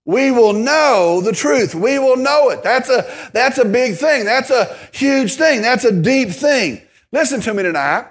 we 0.04 0.30
will 0.30 0.54
know 0.54 1.21
the 1.21 1.33
truth. 1.33 1.75
We 1.75 1.99
will 1.99 2.16
know 2.16 2.49
it. 2.49 2.62
That's 2.62 2.88
a, 2.88 3.30
that's 3.33 3.59
a 3.59 3.64
big 3.64 3.97
thing. 3.97 4.25
That's 4.25 4.50
a 4.50 4.75
huge 4.92 5.35
thing. 5.35 5.62
That's 5.62 5.85
a 5.85 5.92
deep 5.92 6.30
thing. 6.30 6.80
Listen 7.12 7.40
to 7.42 7.54
me 7.54 7.62
tonight. 7.62 8.06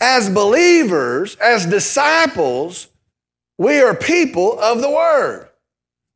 As 0.00 0.30
believers, 0.30 1.36
as 1.36 1.66
disciples, 1.66 2.88
we 3.58 3.80
are 3.80 3.94
people 3.94 4.58
of 4.58 4.80
the 4.80 4.90
Word. 4.90 5.48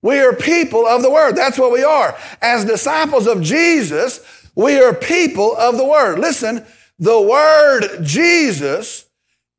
We 0.03 0.19
are 0.21 0.35
people 0.35 0.87
of 0.87 1.03
the 1.03 1.11
Word. 1.11 1.37
That's 1.37 1.59
what 1.59 1.73
we 1.73 1.83
are. 1.83 2.17
As 2.41 2.65
disciples 2.65 3.27
of 3.27 3.43
Jesus, 3.43 4.21
we 4.55 4.79
are 4.81 4.95
people 4.95 5.57
of 5.57 5.77
the 5.77 5.85
Word. 5.85 6.19
Listen, 6.19 6.65
the 6.99 7.21
Word 7.21 8.03
Jesus 8.03 9.07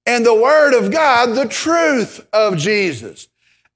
and 0.05 0.25
the 0.25 0.35
Word 0.35 0.73
of 0.73 0.91
God, 0.91 1.35
the 1.35 1.47
truth 1.47 2.25
of 2.31 2.57
Jesus. 2.57 3.27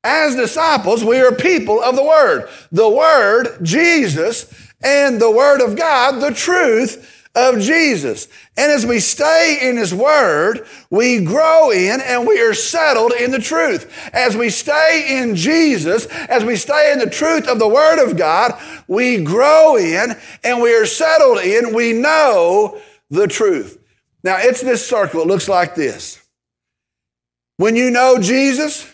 As 0.03 0.35
disciples, 0.35 1.03
we 1.03 1.19
are 1.19 1.33
people 1.33 1.81
of 1.81 1.95
the 1.95 2.03
Word. 2.03 2.49
The 2.71 2.89
Word, 2.89 3.59
Jesus, 3.63 4.51
and 4.81 5.19
the 5.19 5.31
Word 5.31 5.61
of 5.61 5.75
God, 5.75 6.21
the 6.21 6.33
truth 6.33 7.18
of 7.35 7.59
Jesus. 7.59 8.27
And 8.57 8.71
as 8.71 8.85
we 8.85 8.99
stay 8.99 9.59
in 9.61 9.77
His 9.77 9.93
Word, 9.93 10.65
we 10.89 11.23
grow 11.23 11.71
in 11.71 12.01
and 12.01 12.27
we 12.27 12.41
are 12.41 12.53
settled 12.53 13.13
in 13.13 13.31
the 13.31 13.39
truth. 13.39 14.09
As 14.13 14.35
we 14.35 14.49
stay 14.49 15.19
in 15.19 15.35
Jesus, 15.35 16.05
as 16.07 16.43
we 16.43 16.55
stay 16.55 16.91
in 16.91 16.99
the 16.99 17.09
truth 17.09 17.47
of 17.47 17.59
the 17.59 17.67
Word 17.67 18.03
of 18.03 18.17
God, 18.17 18.59
we 18.87 19.23
grow 19.23 19.77
in 19.77 20.15
and 20.43 20.61
we 20.61 20.75
are 20.75 20.85
settled 20.85 21.39
in. 21.39 21.73
We 21.73 21.93
know 21.93 22.81
the 23.09 23.27
truth. 23.27 23.77
Now, 24.23 24.37
it's 24.39 24.61
this 24.61 24.85
circle. 24.85 25.21
It 25.21 25.27
looks 25.27 25.47
like 25.47 25.75
this. 25.75 26.21
When 27.57 27.75
you 27.75 27.91
know 27.91 28.19
Jesus, 28.19 28.91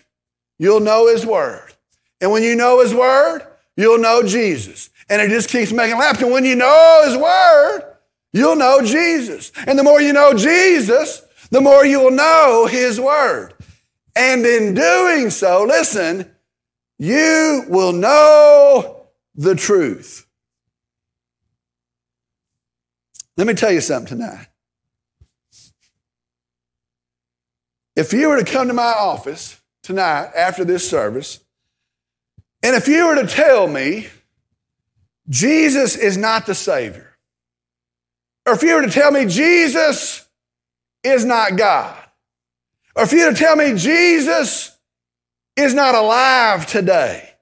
you'll 0.59 0.79
know 0.81 1.07
His 1.07 1.25
Word. 1.25 1.73
And 2.21 2.31
when 2.31 2.43
you 2.43 2.55
know 2.55 2.81
His 2.81 2.93
Word, 2.93 3.41
you'll 3.77 3.99
know 3.99 4.23
Jesus. 4.23 4.89
And 5.09 5.21
it 5.21 5.29
just 5.29 5.49
keeps 5.49 5.71
making 5.71 5.97
laps. 5.97 6.21
And 6.21 6.31
when 6.31 6.45
you 6.45 6.55
know 6.55 7.01
His 7.05 7.17
Word, 7.17 7.94
you'll 8.35 8.55
know 8.55 8.81
Jesus. 8.83 9.51
And 9.65 9.79
the 9.79 9.83
more 9.83 10.01
you 10.01 10.13
know 10.13 10.33
Jesus, 10.33 11.23
the 11.49 11.61
more 11.61 11.85
you 11.85 11.99
will 12.01 12.11
know 12.11 12.67
His 12.69 12.99
Word. 12.99 13.53
And 14.15 14.45
in 14.45 14.73
doing 14.73 15.29
so, 15.29 15.63
listen, 15.63 16.29
you 16.97 17.65
will 17.67 17.93
know 17.93 19.07
the 19.35 19.55
truth. 19.55 20.25
Let 23.37 23.47
me 23.47 23.53
tell 23.53 23.71
you 23.71 23.81
something 23.81 24.17
tonight. 24.17 24.47
If 27.95 28.13
you 28.13 28.29
were 28.29 28.37
to 28.37 28.49
come 28.49 28.67
to 28.67 28.73
my 28.73 28.93
office 28.93 29.59
tonight 29.83 30.31
after 30.35 30.65
this 30.65 30.89
service, 30.89 31.39
and 32.63 32.75
if 32.75 32.87
you 32.87 33.07
were 33.07 33.15
to 33.15 33.27
tell 33.27 33.67
me 33.67 34.07
Jesus 35.29 35.95
is 35.95 36.17
not 36.17 36.45
the 36.45 36.55
Savior, 36.55 37.14
or 38.45 38.53
if 38.53 38.63
you 38.63 38.75
were 38.75 38.83
to 38.83 38.91
tell 38.91 39.11
me 39.11 39.25
Jesus 39.25 40.27
is 41.03 41.25
not 41.25 41.57
God, 41.57 41.97
or 42.95 43.03
if 43.03 43.11
you 43.11 43.25
were 43.25 43.31
to 43.31 43.37
tell 43.37 43.55
me 43.55 43.75
Jesus 43.75 44.77
is 45.55 45.73
not 45.73 45.95
alive 45.95 46.65
today, 46.65 47.34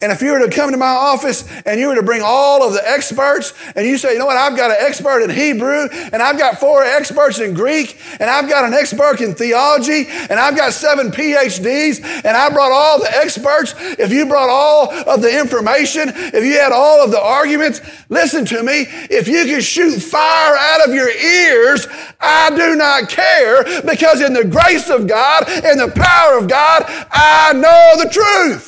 and 0.00 0.12
if 0.12 0.22
you 0.22 0.30
were 0.30 0.38
to 0.38 0.48
come 0.48 0.70
to 0.70 0.76
my 0.76 0.86
office 0.86 1.44
and 1.66 1.80
you 1.80 1.88
were 1.88 1.96
to 1.96 2.04
bring 2.04 2.22
all 2.24 2.62
of 2.62 2.72
the 2.72 2.88
experts 2.88 3.52
and 3.74 3.84
you 3.84 3.98
say, 3.98 4.12
you 4.12 4.20
know 4.20 4.26
what, 4.26 4.36
I've 4.36 4.56
got 4.56 4.70
an 4.70 4.76
expert 4.78 5.24
in 5.24 5.30
Hebrew 5.30 5.88
and 5.90 6.22
I've 6.22 6.38
got 6.38 6.60
four 6.60 6.84
experts 6.84 7.40
in 7.40 7.52
Greek 7.52 7.98
and 8.20 8.30
I've 8.30 8.48
got 8.48 8.64
an 8.64 8.74
expert 8.74 9.20
in 9.20 9.34
theology 9.34 10.06
and 10.08 10.38
I've 10.38 10.56
got 10.56 10.72
seven 10.72 11.10
PhDs 11.10 12.00
and 12.24 12.28
I 12.28 12.48
brought 12.48 12.70
all 12.70 13.00
the 13.00 13.12
experts. 13.12 13.74
If 13.98 14.12
you 14.12 14.26
brought 14.26 14.48
all 14.48 14.92
of 14.92 15.20
the 15.20 15.36
information, 15.36 16.12
if 16.14 16.44
you 16.44 16.60
had 16.60 16.70
all 16.70 17.02
of 17.02 17.10
the 17.10 17.20
arguments, 17.20 17.80
listen 18.08 18.44
to 18.44 18.62
me. 18.62 18.86
If 19.10 19.26
you 19.26 19.46
could 19.46 19.64
shoot 19.64 19.98
fire 19.98 20.54
out 20.56 20.88
of 20.88 20.94
your 20.94 21.10
ears, 21.10 21.88
I 22.20 22.50
do 22.50 22.76
not 22.76 23.08
care 23.08 23.64
because 23.82 24.20
in 24.20 24.32
the 24.32 24.44
grace 24.44 24.90
of 24.90 25.08
God 25.08 25.48
and 25.48 25.80
the 25.80 25.90
power 25.90 26.38
of 26.38 26.46
God, 26.46 26.84
I 27.10 27.52
know 27.52 28.04
the 28.04 28.10
truth. 28.10 28.67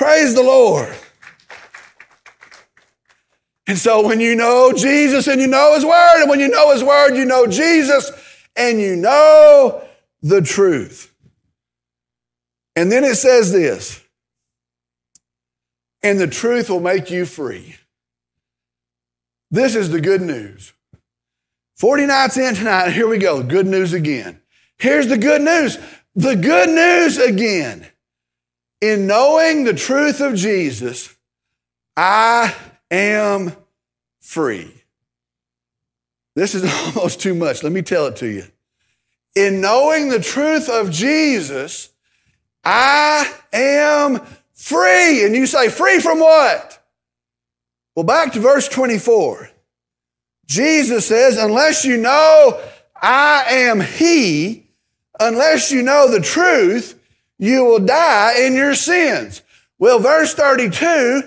Praise 0.00 0.34
the 0.34 0.42
Lord. 0.42 0.96
And 3.66 3.76
so 3.76 4.06
when 4.06 4.18
you 4.18 4.34
know 4.34 4.72
Jesus 4.72 5.26
and 5.26 5.38
you 5.38 5.46
know 5.46 5.74
His 5.74 5.84
Word, 5.84 6.22
and 6.22 6.30
when 6.30 6.40
you 6.40 6.48
know 6.48 6.72
His 6.72 6.82
Word, 6.82 7.16
you 7.16 7.26
know 7.26 7.46
Jesus 7.46 8.10
and 8.56 8.80
you 8.80 8.96
know 8.96 9.86
the 10.22 10.40
truth. 10.40 11.14
And 12.74 12.90
then 12.90 13.04
it 13.04 13.16
says 13.16 13.52
this, 13.52 14.02
and 16.02 16.18
the 16.18 16.28
truth 16.28 16.70
will 16.70 16.80
make 16.80 17.10
you 17.10 17.26
free. 17.26 17.76
This 19.50 19.74
is 19.74 19.90
the 19.90 20.00
good 20.00 20.22
news. 20.22 20.72
40 21.76 22.06
nights 22.06 22.38
in 22.38 22.54
tonight, 22.54 22.92
here 22.92 23.06
we 23.06 23.18
go. 23.18 23.42
Good 23.42 23.66
news 23.66 23.92
again. 23.92 24.40
Here's 24.78 25.08
the 25.08 25.18
good 25.18 25.42
news. 25.42 25.76
The 26.16 26.36
good 26.36 26.70
news 26.70 27.18
again 27.18 27.86
in 28.80 29.06
knowing 29.06 29.64
the 29.64 29.74
truth 29.74 30.20
of 30.20 30.34
Jesus, 30.34 31.14
I 31.96 32.54
am 32.90 33.52
free. 34.20 34.72
This 36.34 36.54
is 36.54 36.64
almost 36.96 37.20
too 37.20 37.34
much. 37.34 37.62
Let 37.62 37.72
me 37.72 37.82
tell 37.82 38.06
it 38.06 38.16
to 38.16 38.26
you. 38.26 38.44
In 39.34 39.60
knowing 39.60 40.08
the 40.08 40.20
truth 40.20 40.68
of 40.68 40.90
Jesus, 40.90 41.90
I 42.64 43.32
am 43.52 44.20
free. 44.54 45.24
And 45.24 45.34
you 45.34 45.46
say, 45.46 45.68
free 45.68 46.00
from 46.00 46.20
what? 46.20 46.82
Well, 47.94 48.04
back 48.04 48.32
to 48.32 48.40
verse 48.40 48.68
24. 48.68 49.50
Jesus 50.46 51.06
says, 51.06 51.36
unless 51.36 51.84
you 51.84 51.96
know 51.96 52.60
I 53.00 53.44
am 53.48 53.80
He, 53.80 54.66
unless 55.18 55.70
you 55.70 55.82
know 55.82 56.10
the 56.10 56.20
truth, 56.20 56.99
you 57.40 57.64
will 57.64 57.80
die 57.80 58.34
in 58.38 58.54
your 58.54 58.74
sins. 58.74 59.42
Well, 59.78 59.98
verse 59.98 60.34
32, 60.34 61.22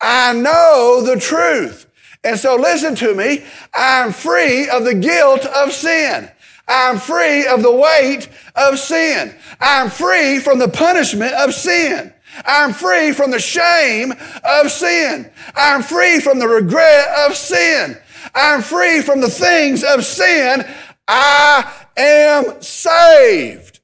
I 0.00 0.32
know 0.32 1.02
the 1.04 1.20
truth. 1.20 1.86
And 2.24 2.38
so 2.38 2.56
listen 2.56 2.94
to 2.96 3.14
me. 3.14 3.44
I'm 3.74 4.12
free 4.12 4.68
of 4.70 4.84
the 4.84 4.94
guilt 4.94 5.44
of 5.44 5.72
sin. 5.72 6.30
I'm 6.66 6.98
free 6.98 7.46
of 7.46 7.62
the 7.62 7.74
weight 7.74 8.30
of 8.56 8.78
sin. 8.78 9.34
I'm 9.60 9.90
free 9.90 10.38
from 10.38 10.58
the 10.58 10.68
punishment 10.68 11.34
of 11.34 11.52
sin. 11.52 12.14
I'm 12.46 12.72
free 12.72 13.12
from 13.12 13.30
the 13.30 13.38
shame 13.38 14.12
of 14.44 14.70
sin. 14.70 15.30
I'm 15.54 15.82
free 15.82 16.20
from 16.20 16.38
the 16.38 16.48
regret 16.48 17.08
of 17.26 17.36
sin. 17.36 17.96
I'm 18.34 18.62
free 18.62 19.02
from 19.02 19.20
the 19.20 19.30
things 19.30 19.84
of 19.84 20.04
sin. 20.04 20.64
I 21.06 21.70
am 21.96 22.62
saved. 22.62 23.77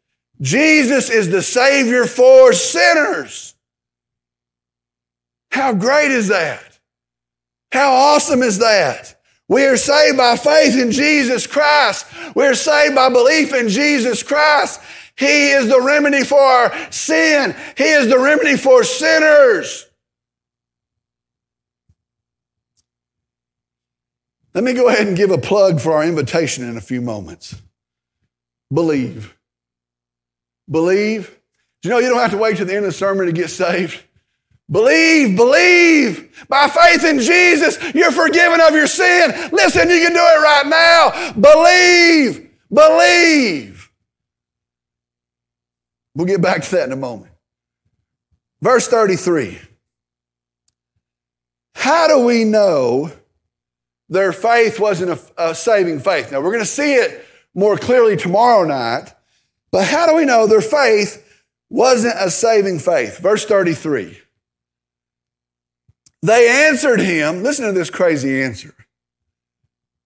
Jesus 0.44 1.08
is 1.08 1.30
the 1.30 1.42
Savior 1.42 2.04
for 2.04 2.52
sinners. 2.52 3.54
How 5.50 5.72
great 5.72 6.10
is 6.10 6.28
that? 6.28 6.78
How 7.72 7.92
awesome 7.92 8.42
is 8.42 8.58
that? 8.58 9.18
We 9.48 9.64
are 9.64 9.78
saved 9.78 10.18
by 10.18 10.36
faith 10.36 10.78
in 10.78 10.92
Jesus 10.92 11.46
Christ. 11.46 12.06
We're 12.34 12.54
saved 12.54 12.94
by 12.94 13.08
belief 13.08 13.54
in 13.54 13.70
Jesus 13.70 14.22
Christ. 14.22 14.80
He 15.16 15.50
is 15.50 15.68
the 15.68 15.80
remedy 15.80 16.24
for 16.24 16.38
our 16.38 16.92
sin. 16.92 17.56
He 17.76 17.84
is 17.84 18.08
the 18.08 18.18
remedy 18.18 18.56
for 18.56 18.84
sinners. 18.84 19.86
Let 24.52 24.62
me 24.62 24.74
go 24.74 24.88
ahead 24.88 25.06
and 25.06 25.16
give 25.16 25.30
a 25.30 25.38
plug 25.38 25.80
for 25.80 25.92
our 25.92 26.04
invitation 26.04 26.68
in 26.68 26.76
a 26.76 26.82
few 26.82 27.00
moments. 27.00 27.56
Believe. 28.72 29.34
Believe. 30.70 31.38
You 31.82 31.90
know 31.90 31.98
you 31.98 32.08
don't 32.08 32.18
have 32.18 32.30
to 32.30 32.38
wait 32.38 32.56
to 32.56 32.64
the 32.64 32.74
end 32.74 32.86
of 32.86 32.92
the 32.92 32.96
sermon 32.96 33.26
to 33.26 33.32
get 33.32 33.50
saved? 33.50 34.02
Believe, 34.70 35.36
believe. 35.36 36.46
By 36.48 36.68
faith 36.68 37.04
in 37.04 37.20
Jesus, 37.20 37.78
you're 37.94 38.10
forgiven 38.10 38.60
of 38.60 38.74
your 38.74 38.86
sin. 38.86 39.30
Listen, 39.52 39.90
you 39.90 40.00
can 40.00 40.12
do 40.12 40.18
it 40.18 40.42
right 40.42 40.66
now. 40.66 41.32
Believe, 41.32 42.50
believe. 42.72 43.90
We'll 46.14 46.26
get 46.26 46.40
back 46.40 46.62
to 46.62 46.70
that 46.76 46.86
in 46.86 46.92
a 46.92 46.96
moment. 46.96 47.32
Verse 48.62 48.88
33. 48.88 49.58
How 51.74 52.08
do 52.08 52.24
we 52.24 52.44
know 52.44 53.12
their 54.08 54.32
faith 54.32 54.80
wasn't 54.80 55.10
a, 55.10 55.50
a 55.50 55.54
saving 55.54 56.00
faith? 56.00 56.32
Now, 56.32 56.40
we're 56.40 56.52
going 56.52 56.60
to 56.60 56.66
see 56.66 56.94
it 56.94 57.26
more 57.54 57.76
clearly 57.76 58.16
tomorrow 58.16 58.64
night. 58.64 59.12
But 59.74 59.88
how 59.88 60.06
do 60.06 60.14
we 60.14 60.24
know 60.24 60.46
their 60.46 60.60
faith 60.60 61.42
wasn't 61.68 62.14
a 62.20 62.30
saving 62.30 62.78
faith? 62.78 63.18
Verse 63.18 63.44
33. 63.44 64.16
They 66.22 66.68
answered 66.68 67.00
him, 67.00 67.42
listen 67.42 67.66
to 67.66 67.72
this 67.72 67.90
crazy 67.90 68.40
answer. 68.40 68.72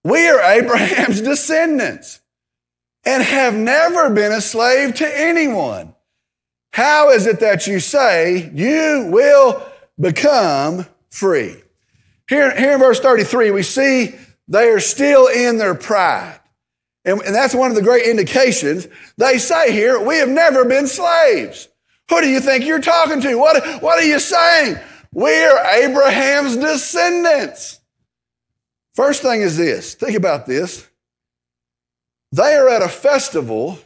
We 0.03 0.27
are 0.27 0.41
Abraham's 0.41 1.21
descendants 1.21 2.21
and 3.05 3.23
have 3.23 3.55
never 3.55 4.09
been 4.09 4.33
a 4.33 4.41
slave 4.41 4.95
to 4.95 5.21
anyone. 5.21 5.95
How 6.73 7.11
is 7.11 7.27
it 7.27 7.41
that 7.41 7.67
you 7.67 7.79
say 7.79 8.51
you 8.55 9.11
will 9.13 9.63
become 10.01 10.87
free? 11.11 11.57
Here, 12.27 12.59
here 12.59 12.73
in 12.73 12.79
verse 12.79 13.01
33, 13.01 13.51
we 13.51 13.63
see 13.63 14.15
they 14.49 14.71
are 14.71 14.81
still 14.81 15.27
in 15.27 15.59
their 15.59 15.75
pride. 15.75 16.41
And, 17.05 17.21
and 17.23 17.35
that's 17.35 17.55
one 17.55 17.71
of 17.71 17.77
the 17.77 17.83
great 17.83 18.07
indications. 18.07 18.89
They 19.17 19.39
say 19.39 19.73
here, 19.73 19.99
we 19.99 20.17
have 20.17 20.29
never 20.29 20.65
been 20.65 20.87
slaves. 20.87 21.69
Who 22.11 22.21
do 22.21 22.29
you 22.29 22.41
think 22.41 22.65
you're 22.65 22.81
talking 22.81 23.21
to? 23.21 23.35
What, 23.37 23.83
what 23.83 23.99
are 23.99 24.07
you 24.07 24.19
saying? 24.19 24.79
We're 25.13 25.59
Abraham's 25.65 26.57
descendants. 26.57 27.81
First 28.95 29.23
thing 29.23 29.43
is 29.43 29.57
this 29.57 29.95
think 29.95 30.17
about 30.17 30.47
this. 30.47 30.89
They 32.33 32.55
are 32.55 32.69
at 32.69 32.83
a 32.83 32.89
festival 32.89 33.79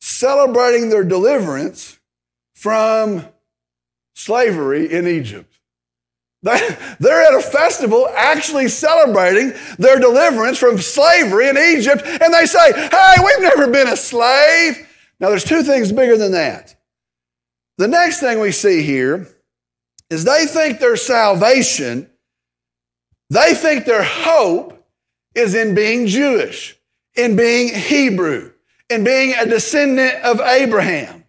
celebrating 0.00 0.90
their 0.90 1.04
deliverance 1.04 1.98
from 2.54 3.26
slavery 4.14 4.92
in 4.92 5.06
Egypt. 5.06 5.54
They're 6.44 7.22
at 7.22 7.34
a 7.34 7.40
festival 7.40 8.06
actually 8.14 8.68
celebrating 8.68 9.54
their 9.78 9.98
deliverance 9.98 10.58
from 10.58 10.76
slavery 10.76 11.48
in 11.48 11.56
Egypt, 11.56 12.02
and 12.04 12.34
they 12.34 12.44
say, 12.44 12.70
Hey, 12.72 13.14
we've 13.24 13.40
never 13.40 13.66
been 13.68 13.88
a 13.88 13.96
slave. 13.96 14.86
Now, 15.18 15.30
there's 15.30 15.44
two 15.44 15.62
things 15.62 15.90
bigger 15.90 16.18
than 16.18 16.32
that. 16.32 16.76
The 17.78 17.88
next 17.88 18.20
thing 18.20 18.40
we 18.40 18.52
see 18.52 18.82
here 18.82 19.26
is 20.10 20.24
they 20.24 20.44
think 20.44 20.80
their 20.80 20.96
salvation, 20.96 22.10
they 23.30 23.54
think 23.54 23.86
their 23.86 24.04
hope 24.04 24.86
is 25.34 25.54
in 25.54 25.74
being 25.74 26.06
Jewish, 26.06 26.76
in 27.16 27.36
being 27.36 27.74
Hebrew, 27.74 28.52
in 28.90 29.02
being 29.02 29.34
a 29.34 29.46
descendant 29.46 30.22
of 30.22 30.40
Abraham. 30.40 31.24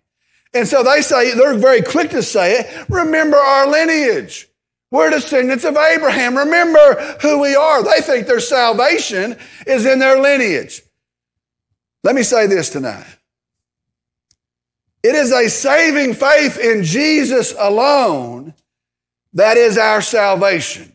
And 0.54 0.68
so 0.68 0.84
they 0.84 1.02
say, 1.02 1.34
they're 1.34 1.58
very 1.58 1.82
quick 1.82 2.10
to 2.10 2.22
say 2.22 2.60
it, 2.60 2.90
remember 2.90 3.38
our 3.38 3.68
lineage. 3.68 4.50
We're 4.96 5.10
descendants 5.10 5.66
of 5.66 5.76
Abraham. 5.76 6.38
Remember 6.38 7.18
who 7.22 7.42
we 7.42 7.54
are. 7.54 7.84
They 7.84 8.00
think 8.00 8.28
their 8.28 8.40
salvation 8.40 9.38
is 9.68 9.86
in 9.86 10.00
their 10.00 10.22
lineage. 10.22 10.82
Let 12.04 12.16
me 12.16 12.24
say 12.24 12.48
this 12.48 12.70
tonight. 12.70 13.06
It 15.04 15.16
is 15.16 15.34
a 15.34 15.50
saving 15.50 16.14
faith 16.14 16.58
in 16.58 16.84
Jesus 16.84 17.54
alone 17.60 18.54
that 19.34 19.58
is 19.58 19.78
our 19.78 20.02
salvation. 20.02 20.94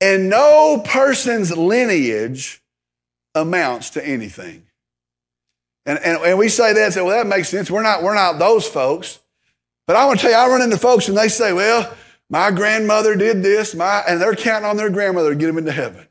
And 0.00 0.28
no 0.28 0.82
person's 0.84 1.56
lineage 1.56 2.60
amounts 3.36 3.90
to 3.90 4.04
anything. 4.04 4.64
And, 5.86 5.98
and, 6.00 6.20
and 6.22 6.38
we 6.38 6.48
say 6.48 6.72
that, 6.72 6.92
say, 6.92 7.02
well, 7.02 7.16
that 7.16 7.28
makes 7.28 7.50
sense. 7.50 7.70
We're 7.70 7.82
not, 7.82 8.02
we're 8.02 8.14
not 8.14 8.40
those 8.40 8.66
folks. 8.66 9.20
But 9.86 9.94
I 9.94 10.06
want 10.06 10.18
to 10.18 10.22
tell 10.24 10.32
you, 10.32 10.38
I 10.38 10.48
run 10.48 10.62
into 10.62 10.76
folks 10.76 11.08
and 11.08 11.16
they 11.16 11.28
say, 11.28 11.52
well, 11.52 11.94
my 12.30 12.52
grandmother 12.52 13.16
did 13.16 13.42
this, 13.42 13.74
my, 13.74 14.02
and 14.08 14.22
they're 14.22 14.36
counting 14.36 14.70
on 14.70 14.76
their 14.76 14.88
grandmother 14.88 15.30
to 15.30 15.36
get 15.36 15.48
them 15.48 15.58
into 15.58 15.72
heaven. 15.72 16.06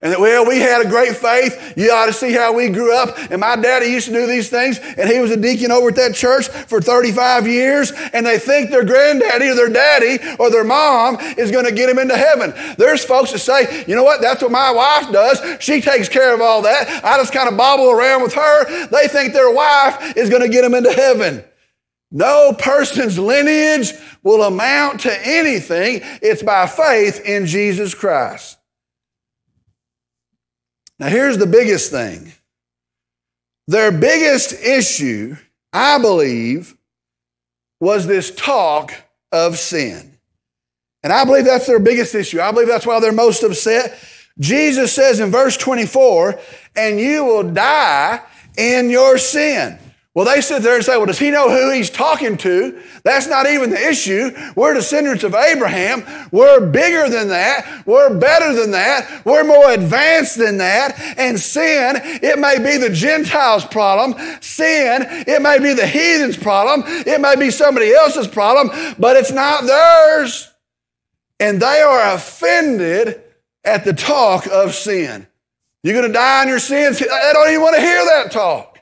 And 0.00 0.12
that, 0.12 0.20
well, 0.20 0.46
we 0.46 0.60
had 0.60 0.86
a 0.86 0.88
great 0.88 1.16
faith. 1.16 1.74
You 1.76 1.90
ought 1.90 2.06
to 2.06 2.12
see 2.12 2.32
how 2.32 2.52
we 2.54 2.68
grew 2.68 2.96
up. 2.96 3.18
And 3.32 3.40
my 3.40 3.56
daddy 3.56 3.86
used 3.86 4.06
to 4.06 4.12
do 4.12 4.28
these 4.28 4.48
things, 4.48 4.78
and 4.78 5.10
he 5.10 5.18
was 5.18 5.32
a 5.32 5.36
deacon 5.36 5.72
over 5.72 5.88
at 5.88 5.96
that 5.96 6.14
church 6.14 6.46
for 6.46 6.80
35 6.80 7.48
years, 7.48 7.90
and 8.12 8.24
they 8.24 8.38
think 8.38 8.70
their 8.70 8.84
granddaddy 8.84 9.48
or 9.48 9.56
their 9.56 9.68
daddy 9.68 10.36
or 10.38 10.50
their 10.50 10.62
mom 10.62 11.16
is 11.36 11.50
going 11.50 11.64
to 11.64 11.72
get 11.72 11.88
them 11.88 11.98
into 11.98 12.16
heaven. 12.16 12.54
There's 12.78 13.04
folks 13.04 13.32
that 13.32 13.40
say, 13.40 13.84
you 13.88 13.96
know 13.96 14.04
what, 14.04 14.20
that's 14.20 14.40
what 14.40 14.52
my 14.52 14.70
wife 14.70 15.10
does. 15.10 15.42
She 15.60 15.80
takes 15.80 16.08
care 16.08 16.32
of 16.32 16.40
all 16.40 16.62
that. 16.62 17.04
I 17.04 17.16
just 17.16 17.32
kind 17.32 17.48
of 17.48 17.56
bobble 17.56 17.90
around 17.90 18.22
with 18.22 18.34
her. 18.34 18.86
They 18.86 19.08
think 19.08 19.32
their 19.32 19.52
wife 19.52 20.16
is 20.16 20.30
going 20.30 20.42
to 20.42 20.48
get 20.48 20.62
them 20.62 20.74
into 20.74 20.92
heaven. 20.92 21.42
No 22.10 22.54
person's 22.58 23.18
lineage 23.18 23.92
will 24.22 24.42
amount 24.42 25.00
to 25.00 25.26
anything. 25.26 26.00
It's 26.22 26.42
by 26.42 26.66
faith 26.66 27.20
in 27.24 27.46
Jesus 27.46 27.94
Christ. 27.94 28.58
Now, 30.98 31.08
here's 31.08 31.38
the 31.38 31.46
biggest 31.46 31.90
thing 31.90 32.32
their 33.66 33.92
biggest 33.92 34.54
issue, 34.54 35.36
I 35.72 35.98
believe, 35.98 36.74
was 37.80 38.06
this 38.06 38.34
talk 38.34 38.94
of 39.30 39.58
sin. 39.58 40.18
And 41.02 41.12
I 41.12 41.24
believe 41.24 41.44
that's 41.44 41.66
their 41.66 41.78
biggest 41.78 42.14
issue. 42.14 42.40
I 42.40 42.50
believe 42.50 42.66
that's 42.66 42.86
why 42.86 42.98
they're 42.98 43.12
most 43.12 43.42
upset. 43.42 43.98
Jesus 44.40 44.92
says 44.92 45.20
in 45.20 45.30
verse 45.30 45.56
24, 45.56 46.40
and 46.76 46.98
you 46.98 47.24
will 47.24 47.52
die 47.52 48.20
in 48.56 48.90
your 48.90 49.18
sin. 49.18 49.78
Well, 50.18 50.26
they 50.26 50.40
sit 50.40 50.64
there 50.64 50.74
and 50.74 50.84
say, 50.84 50.96
well, 50.96 51.06
does 51.06 51.20
he 51.20 51.30
know 51.30 51.48
who 51.48 51.70
he's 51.70 51.90
talking 51.90 52.36
to? 52.38 52.82
That's 53.04 53.28
not 53.28 53.48
even 53.48 53.70
the 53.70 53.80
issue. 53.80 54.32
We're 54.56 54.74
descendants 54.74 55.22
of 55.22 55.32
Abraham. 55.32 56.02
We're 56.32 56.58
bigger 56.66 57.08
than 57.08 57.28
that. 57.28 57.86
We're 57.86 58.18
better 58.18 58.52
than 58.52 58.72
that. 58.72 59.24
We're 59.24 59.44
more 59.44 59.70
advanced 59.70 60.36
than 60.36 60.58
that. 60.58 60.98
And 61.16 61.38
sin, 61.38 62.00
it 62.02 62.36
may 62.36 62.58
be 62.58 62.78
the 62.78 62.92
Gentiles' 62.92 63.64
problem. 63.66 64.14
Sin, 64.40 65.06
it 65.08 65.40
may 65.40 65.60
be 65.60 65.72
the 65.72 65.86
heathen's 65.86 66.36
problem. 66.36 66.82
It 67.06 67.20
may 67.20 67.36
be 67.36 67.52
somebody 67.52 67.94
else's 67.94 68.26
problem, 68.26 68.70
but 68.98 69.14
it's 69.14 69.30
not 69.30 69.66
theirs. 69.66 70.50
And 71.38 71.62
they 71.62 71.80
are 71.80 72.12
offended 72.16 73.22
at 73.64 73.84
the 73.84 73.92
talk 73.92 74.48
of 74.48 74.74
sin. 74.74 75.28
You're 75.84 75.94
going 75.94 76.08
to 76.08 76.12
die 76.12 76.42
in 76.42 76.48
your 76.48 76.58
sins. 76.58 76.98
They 76.98 77.06
don't 77.06 77.50
even 77.50 77.62
want 77.62 77.76
to 77.76 77.80
hear 77.80 78.04
that 78.04 78.32
talk. 78.32 78.77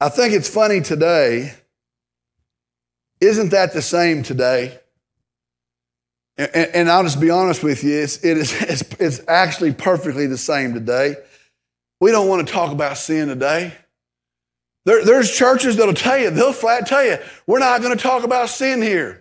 I 0.00 0.08
think 0.08 0.32
it's 0.32 0.48
funny 0.48 0.80
today. 0.80 1.54
Isn't 3.20 3.50
that 3.50 3.74
the 3.74 3.82
same 3.82 4.22
today? 4.22 4.78
And, 6.38 6.54
and 6.54 6.90
I'll 6.90 7.02
just 7.02 7.20
be 7.20 7.28
honest 7.28 7.62
with 7.62 7.84
you, 7.84 7.98
it's, 7.98 8.24
it 8.24 8.38
is, 8.38 8.52
it's, 8.62 8.82
it's 8.98 9.20
actually 9.28 9.74
perfectly 9.74 10.26
the 10.26 10.38
same 10.38 10.72
today. 10.72 11.16
We 12.00 12.12
don't 12.12 12.28
want 12.28 12.46
to 12.46 12.52
talk 12.52 12.72
about 12.72 12.96
sin 12.96 13.28
today. 13.28 13.74
There, 14.86 15.04
there's 15.04 15.30
churches 15.30 15.76
that'll 15.76 15.92
tell 15.92 16.16
you, 16.16 16.30
they'll 16.30 16.54
flat 16.54 16.86
tell 16.86 17.04
you, 17.04 17.18
we're 17.46 17.58
not 17.58 17.82
going 17.82 17.94
to 17.94 18.02
talk 18.02 18.24
about 18.24 18.48
sin 18.48 18.80
here. 18.80 19.19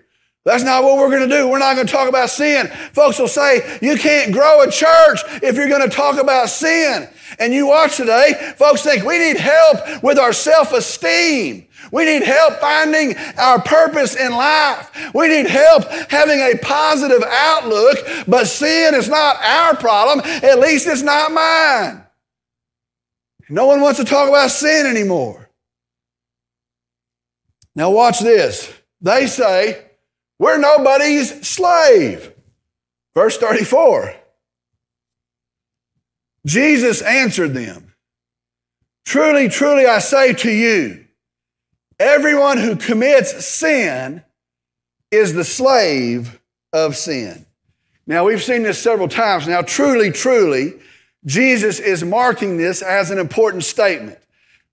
That's 0.49 0.63
not 0.63 0.83
what 0.83 0.97
we're 0.97 1.11
going 1.11 1.29
to 1.29 1.35
do. 1.35 1.47
We're 1.47 1.59
not 1.59 1.75
going 1.75 1.85
to 1.85 1.93
talk 1.93 2.09
about 2.09 2.31
sin. 2.31 2.65
Folks 2.91 3.19
will 3.19 3.27
say, 3.27 3.77
you 3.83 3.95
can't 3.97 4.33
grow 4.33 4.63
a 4.63 4.71
church 4.71 5.19
if 5.43 5.55
you're 5.55 5.69
going 5.69 5.87
to 5.87 5.95
talk 5.95 6.19
about 6.19 6.49
sin. 6.49 7.07
And 7.37 7.53
you 7.53 7.67
watch 7.67 7.97
today, 7.97 8.33
folks 8.57 8.81
think 8.81 9.03
we 9.05 9.19
need 9.19 9.37
help 9.37 10.01
with 10.01 10.17
our 10.17 10.33
self-esteem. 10.33 11.67
We 11.91 12.05
need 12.05 12.23
help 12.23 12.55
finding 12.55 13.15
our 13.37 13.61
purpose 13.61 14.15
in 14.15 14.31
life. 14.31 15.13
We 15.13 15.27
need 15.27 15.45
help 15.45 15.83
having 16.09 16.39
a 16.39 16.57
positive 16.57 17.21
outlook, 17.29 17.97
but 18.27 18.47
sin 18.47 18.95
is 18.95 19.07
not 19.07 19.35
our 19.43 19.75
problem. 19.75 20.21
At 20.25 20.57
least 20.57 20.87
it's 20.87 21.03
not 21.03 21.31
mine. 21.31 22.03
No 23.49 23.67
one 23.67 23.81
wants 23.81 23.99
to 23.99 24.05
talk 24.05 24.27
about 24.27 24.49
sin 24.49 24.87
anymore. 24.87 25.51
Now 27.75 27.91
watch 27.91 28.19
this. 28.19 28.73
They 28.99 29.27
say, 29.27 29.88
we're 30.39 30.57
nobody's 30.57 31.45
slave. 31.47 32.33
Verse 33.13 33.37
34. 33.37 34.15
Jesus 36.45 37.01
answered 37.01 37.53
them, 37.53 37.93
Truly, 39.05 39.49
truly, 39.49 39.85
I 39.85 39.99
say 39.99 40.33
to 40.33 40.51
you, 40.51 41.05
everyone 41.99 42.57
who 42.57 42.77
commits 42.77 43.45
sin 43.45 44.23
is 45.11 45.33
the 45.33 45.43
slave 45.43 46.39
of 46.71 46.95
sin. 46.95 47.45
Now, 48.07 48.25
we've 48.25 48.41
seen 48.41 48.63
this 48.63 48.79
several 48.79 49.07
times. 49.07 49.47
Now, 49.47 49.61
truly, 49.61 50.11
truly, 50.11 50.75
Jesus 51.25 51.79
is 51.79 52.03
marking 52.03 52.57
this 52.57 52.81
as 52.81 53.11
an 53.11 53.19
important 53.19 53.63
statement. 53.63 54.19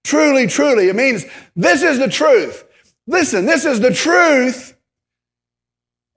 Truly, 0.05 0.46
truly, 0.46 0.88
it 0.88 0.96
means 0.96 1.24
this 1.57 1.83
is 1.83 1.98
the 1.98 2.09
truth. 2.09 2.64
Listen, 3.07 3.44
this 3.44 3.64
is 3.64 3.81
the 3.81 3.92
truth 3.92 4.76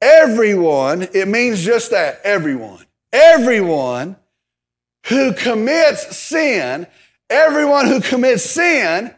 Everyone, 0.02 1.04
it 1.14 1.28
means 1.28 1.64
just 1.64 1.92
that, 1.92 2.22
everyone. 2.24 2.86
Everyone 3.12 4.16
who 5.08 5.34
commits 5.34 6.16
sin, 6.16 6.88
everyone 7.30 7.88
who 7.88 8.00
commits 8.00 8.44
sin 8.44 9.14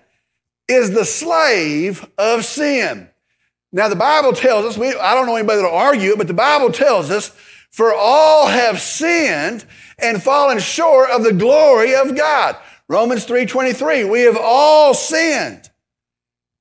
is 0.68 0.92
the 0.92 1.06
slave 1.06 2.08
of 2.18 2.46
sin. 2.46 3.10
Now, 3.72 3.88
the 3.88 3.96
Bible 3.96 4.34
tells 4.34 4.66
us, 4.66 4.78
we, 4.78 4.96
I 4.96 5.14
don't 5.14 5.28
know 5.28 5.36
anybody 5.36 5.62
that'll 5.62 5.78
argue 5.78 6.12
it, 6.12 6.18
but 6.18 6.28
the 6.28 6.34
Bible 6.34 6.72
tells 6.72 7.10
us, 7.10 7.30
for 7.70 7.94
all 7.94 8.48
have 8.48 8.82
sinned 8.82 9.66
and 9.98 10.22
fallen 10.22 10.60
short 10.60 11.10
of 11.10 11.24
the 11.24 11.34
glory 11.34 11.96
of 11.96 12.16
God. 12.16 12.58
Romans 12.90 13.26
3.23, 13.26 14.10
we 14.10 14.22
have 14.22 14.38
all 14.38 14.94
sinned. 14.94 15.70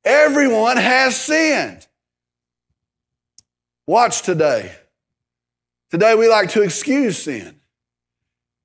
Everyone 0.05 0.77
has 0.77 1.17
sinned. 1.17 1.87
Watch 3.91 4.23
today. 4.23 4.71
Today 5.91 6.15
we 6.15 6.29
like 6.29 6.51
to 6.51 6.63
excuse 6.63 7.21
sin. 7.21 7.61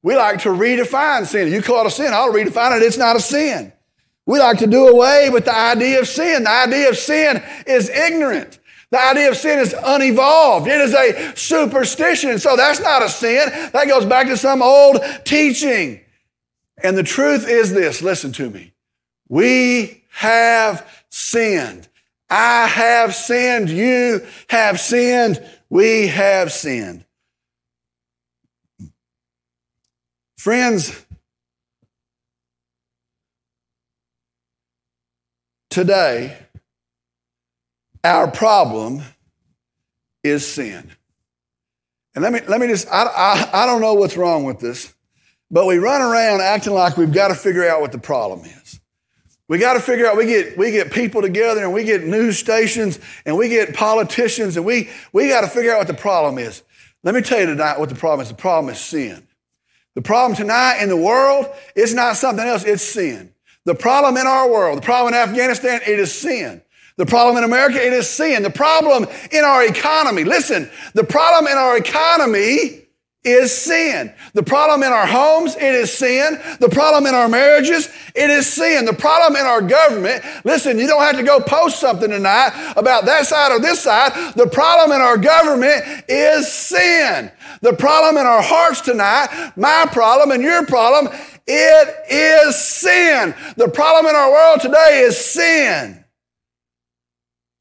We 0.04 0.16
like 0.16 0.42
to 0.42 0.50
redefine 0.50 1.26
sin. 1.26 1.52
You 1.52 1.64
call 1.64 1.82
it 1.82 1.88
a 1.88 1.90
sin, 1.90 2.14
I'll 2.14 2.32
redefine 2.32 2.78
it. 2.78 2.84
It's 2.84 3.00
not 3.00 3.16
a 3.16 3.20
sin. 3.20 3.74
We 4.28 4.38
like 4.38 4.60
to 4.60 4.68
do 4.68 4.88
away 4.88 5.32
with 5.32 5.46
the 5.46 5.56
idea 5.56 6.00
of 6.00 6.08
sin. 6.08 6.44
The 6.44 6.52
idea 6.52 6.90
of 6.90 6.98
sin 6.98 7.44
is 7.66 7.90
ignorant. 7.90 8.60
The 8.92 9.02
idea 9.02 9.32
of 9.32 9.38
sin 9.38 9.58
is 9.58 9.74
unevolved. 9.74 10.68
It 10.68 10.80
is 10.80 10.94
a 10.94 11.36
superstition. 11.36 12.38
So 12.38 12.56
that's 12.56 12.80
not 12.80 13.02
a 13.02 13.10
sin. 13.10 13.50
That 13.74 13.88
goes 13.88 14.06
back 14.06 14.28
to 14.28 14.38
some 14.38 14.62
old 14.62 15.00
teaching. 15.24 16.02
And 16.84 16.96
the 16.96 17.02
truth 17.02 17.50
is 17.50 17.74
this 17.74 18.04
listen 18.04 18.32
to 18.34 18.48
me. 18.48 18.74
We 19.28 20.04
have 20.12 20.88
sinned. 21.10 21.90
I 22.30 22.68
have 22.68 23.14
sinned. 23.14 23.70
You 23.70 24.26
have 24.50 24.80
sinned. 24.80 25.44
We 25.70 26.08
have 26.08 26.52
sinned. 26.52 27.06
Friends, 30.38 31.06
today, 35.70 36.38
our 38.04 38.30
problem 38.30 39.02
is 40.24 40.46
sin. 40.48 40.92
And 42.14 42.24
let 42.24 42.32
me, 42.32 42.42
let 42.48 42.62
me 42.62 42.68
just, 42.68 42.88
I, 42.90 43.06
I, 43.06 43.64
I 43.64 43.66
don't 43.66 43.82
know 43.82 43.96
what's 43.96 44.16
wrong 44.16 44.44
with 44.44 44.60
this, 44.60 44.94
but 45.52 45.66
we 45.66 45.78
run 45.78 46.02
around 46.02 46.42
acting 46.42 46.74
like 46.74 46.96
we've 46.96 47.12
got 47.12 47.30
to 47.30 47.36
figure 47.36 47.68
out 47.68 47.82
what 47.82 47.92
the 47.92 47.98
problem 47.98 48.42
is. 48.42 48.80
We 49.48 49.60
got 49.60 49.74
to 49.74 49.80
figure 49.80 50.08
out, 50.08 50.18
we 50.18 50.26
get, 50.26 50.58
we 50.58 50.72
get 50.72 50.92
people 50.92 51.22
together 51.22 51.64
and 51.64 51.72
we 51.72 51.84
get 51.84 52.04
news 52.04 52.40
stations 52.40 53.00
and 53.26 53.38
we 53.38 53.48
get 53.48 53.76
politicians 53.76 54.58
and 54.58 54.66
we, 54.66 54.90
we 55.14 55.28
got 55.28 55.42
to 55.42 55.48
figure 55.48 55.72
out 55.72 55.78
what 55.78 55.88
the 55.88 55.94
problem 55.94 56.40
is. 56.40 56.64
Let 57.04 57.14
me 57.14 57.22
tell 57.22 57.40
you 57.40 57.46
tonight 57.46 57.80
what 57.80 57.90
the 57.90 57.96
problem 57.96 58.22
is. 58.24 58.30
The 58.30 58.36
problem 58.36 58.74
is 58.74 58.80
sin. 58.80 59.28
The 59.94 60.02
problem 60.02 60.36
tonight 60.36 60.82
in 60.82 60.90
the 60.90 60.98
world 60.98 61.48
is 61.76 61.94
not 61.94 62.16
something 62.18 62.46
else, 62.46 62.64
it's 62.64 62.84
sin. 62.84 63.34
The 63.66 63.76
problem 63.76 64.18
in 64.18 64.28
our 64.28 64.50
world, 64.50 64.78
the 64.78 64.82
problem 64.82 65.14
in 65.14 65.20
Afghanistan, 65.20 65.82
it 65.88 66.00
is 66.00 66.14
sin. 66.14 66.62
The 66.98 67.06
problem 67.06 67.38
in 67.38 67.44
America, 67.44 67.86
it 67.86 67.94
is 67.94 68.10
sin. 68.10 68.42
The 68.44 68.50
problem 68.50 69.08
in 69.32 69.44
our 69.44 69.64
economy, 69.64 70.24
listen, 70.24 70.70
the 70.94 71.04
problem 71.04 71.48
in 71.52 71.58
our 71.58 71.78
economy 71.78 72.85
is 73.26 73.52
sin. 73.52 74.14
The 74.34 74.44
problem 74.44 74.84
in 74.84 74.94
our 74.94 75.08
homes, 75.08 75.56
it 75.56 75.64
is 75.76 75.92
sin. 75.92 76.40
The 76.60 76.70
problem 76.70 77.08
in 77.08 77.16
our 77.16 77.28
marriages, 77.28 77.90
it 78.14 78.30
is 78.30 78.52
sin. 78.52 78.86
The 78.86 78.94
problem 78.94 79.36
in 79.36 79.46
our 79.46 79.62
government, 79.62 80.24
listen, 80.44 80.78
you 80.78 80.88
don't 80.88 81.02
have 81.02 81.18
to 81.18 81.24
go 81.24 81.40
post 81.40 81.80
something 81.80 82.10
tonight 82.10 82.74
about 82.78 83.06
that 83.06 83.26
side 83.26 83.52
or 83.52 83.60
this 83.60 83.82
side. 83.82 84.34
The 84.36 84.48
problem 84.48 84.96
in 84.96 85.02
our 85.02 85.18
government 85.18 85.84
is 86.08 86.52
sin. 86.52 87.32
The 87.62 87.74
problem 87.74 88.18
in 88.18 88.28
our 88.28 88.42
hearts 88.42 88.82
tonight, 88.82 89.54
my 89.56 89.88
problem 89.92 90.32
and 90.32 90.44
your 90.44 90.66
problem, 90.66 91.14
it 91.48 91.96
is 92.10 92.56
sin. 92.56 93.34
The 93.56 93.70
problem 93.70 94.06
in 94.08 94.16
our 94.16 94.32
world 94.32 94.62
today 94.62 95.02
is 95.06 95.18
sin. 95.18 96.04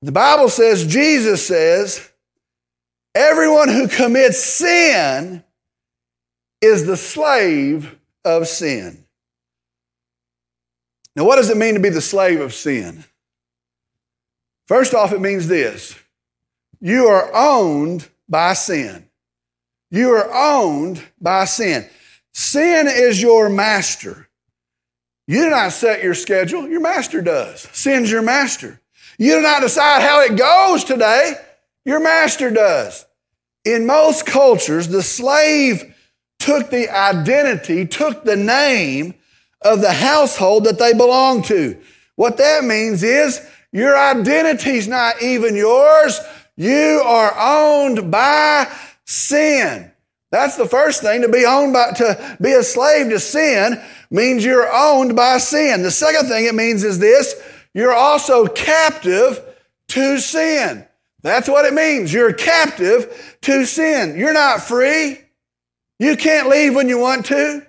The 0.03 0.13
Bible 0.13 0.51
says, 0.51 0.87
Jesus 0.87 1.47
says, 1.47 2.11
everyone 3.15 3.69
who 3.69 3.89
commits 3.89 4.43
sin 4.43 5.44
is 6.65 6.87
the 6.87 6.97
slave 6.97 7.97
of 8.25 8.49
sin. 8.49 9.05
Now, 11.15 11.25
what 11.25 11.37
does 11.37 11.51
it 11.51 11.57
mean 11.57 11.75
to 11.75 11.81
be 11.81 11.91
the 11.91 12.01
slave 12.01 12.41
of 12.41 12.53
sin? 12.53 13.05
First 14.67 14.95
off, 14.95 15.13
it 15.13 15.21
means 15.21 15.47
this 15.47 15.97
you 16.81 17.07
are 17.07 17.31
owned 17.35 18.09
by 18.29 18.55
sin. 18.55 19.09
You 19.91 20.11
are 20.11 20.31
owned 20.33 21.03
by 21.21 21.45
sin. 21.45 21.89
Sin 22.33 22.89
is 22.89 23.23
your 23.23 23.49
master. 23.49 24.29
You 25.27 25.45
do 25.45 25.51
not 25.51 25.73
set 25.73 26.03
your 26.03 26.15
schedule, 26.15 26.69
your 26.69 26.81
master 26.81 27.23
does. 27.23 27.69
Sin's 27.73 28.11
your 28.11 28.23
master. 28.23 28.81
You 29.19 29.37
do 29.37 29.43
not 29.43 29.63
decide 29.63 30.03
how 30.03 30.21
it 30.23 30.37
goes 30.37 30.83
today. 30.85 31.35
Your 31.85 32.01
master 32.01 32.51
does. 32.51 33.07
In 33.65 33.87
most 33.87 34.27
cultures, 34.27 34.89
the 34.89 35.03
slave 35.03 35.94
took 36.45 36.69
the 36.69 36.91
identity, 36.95 37.87
took 37.87 38.23
the 38.23 38.37
name 38.37 39.15
of 39.63 39.81
the 39.81 39.93
household 39.93 40.65
that 40.65 40.79
they 40.79 40.93
belong 40.93 41.41
to. 41.43 41.75
What 42.17 42.37
that 42.37 42.65
means 42.65 43.03
is 43.03 43.41
your 43.73 43.99
identity's 43.99 44.87
not 44.87 45.23
even 45.23 45.57
yours. 45.57 46.21
You 46.57 47.03
are 47.03 47.35
owned 47.39 48.11
by 48.11 48.71
sin. 49.07 49.91
That's 50.31 50.59
the 50.59 50.69
first 50.69 51.01
thing 51.01 51.23
to 51.23 51.31
be 51.31 51.47
owned 51.47 51.73
by, 51.73 51.93
to 51.93 52.37
be 52.43 52.53
a 52.53 52.63
slave 52.63 53.09
to 53.09 53.19
sin 53.19 53.83
means 54.11 54.45
you're 54.45 54.71
owned 54.71 55.17
by 55.17 55.39
sin. 55.39 55.83
The 55.83 55.91
second 55.91 56.29
thing 56.29 56.45
it 56.45 56.55
means 56.55 56.85
is 56.85 56.99
this 56.99 57.41
you're 57.73 57.95
also 57.95 58.47
captive 58.49 59.43
to 59.89 60.19
sin. 60.19 60.87
That's 61.23 61.49
what 61.49 61.65
it 61.65 61.73
means. 61.73 62.13
You're 62.13 62.35
captive 62.35 63.39
to 63.43 63.65
sin. 63.65 64.19
You're 64.19 64.35
not 64.35 64.61
free. 64.61 65.24
You 66.05 66.19
can't 66.19 66.51
leave 66.51 66.75
when 66.75 66.91
you 66.91 66.99
want 66.99 67.25
to. 67.27 67.67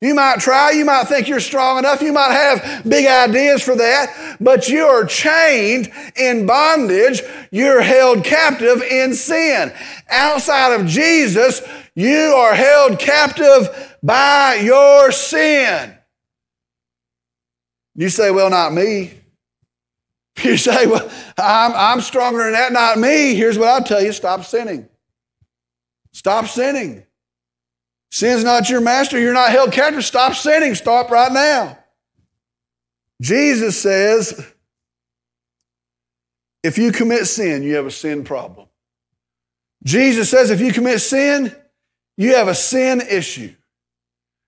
You 0.00 0.14
might 0.14 0.40
try, 0.40 0.70
you 0.70 0.86
might 0.86 1.04
think 1.04 1.28
you're 1.28 1.38
strong 1.38 1.78
enough, 1.78 2.00
you 2.00 2.14
might 2.14 2.32
have 2.32 2.88
big 2.88 3.06
ideas 3.06 3.62
for 3.62 3.76
that, 3.76 4.38
but 4.40 4.70
you 4.70 4.86
are 4.86 5.04
chained 5.04 5.92
in 6.16 6.46
bondage. 6.46 7.20
You're 7.50 7.82
held 7.82 8.24
captive 8.24 8.80
in 8.82 9.12
sin. 9.12 9.70
Outside 10.08 10.80
of 10.80 10.86
Jesus, 10.86 11.60
you 11.94 12.34
are 12.34 12.54
held 12.54 12.98
captive 12.98 13.96
by 14.02 14.60
your 14.64 15.12
sin. 15.12 15.94
You 17.94 18.08
say, 18.08 18.30
well, 18.30 18.48
not 18.48 18.72
me. 18.72 19.12
You 20.42 20.56
say, 20.56 20.86
well, 20.86 21.08
I'm, 21.38 21.72
I'm 21.76 22.00
stronger 22.00 22.42
than 22.42 22.54
that, 22.54 22.72
not 22.72 22.98
me. 22.98 23.36
Here's 23.36 23.56
what 23.56 23.68
I'll 23.68 23.84
tell 23.84 24.02
you 24.02 24.12
stop 24.12 24.44
sinning. 24.44 24.88
Stop 26.12 26.46
sinning. 26.46 27.04
Sin's 28.14 28.44
not 28.44 28.70
your 28.70 28.80
master. 28.80 29.18
You're 29.18 29.34
not 29.34 29.50
held 29.50 29.72
captive. 29.72 30.04
Stop 30.04 30.36
sinning. 30.36 30.76
Stop 30.76 31.10
right 31.10 31.32
now. 31.32 31.76
Jesus 33.20 33.76
says, 33.82 34.52
if 36.62 36.78
you 36.78 36.92
commit 36.92 37.26
sin, 37.26 37.64
you 37.64 37.74
have 37.74 37.86
a 37.86 37.90
sin 37.90 38.22
problem. 38.22 38.68
Jesus 39.82 40.30
says, 40.30 40.52
if 40.52 40.60
you 40.60 40.72
commit 40.72 41.00
sin, 41.00 41.56
you 42.16 42.36
have 42.36 42.46
a 42.46 42.54
sin 42.54 43.00
issue. 43.00 43.52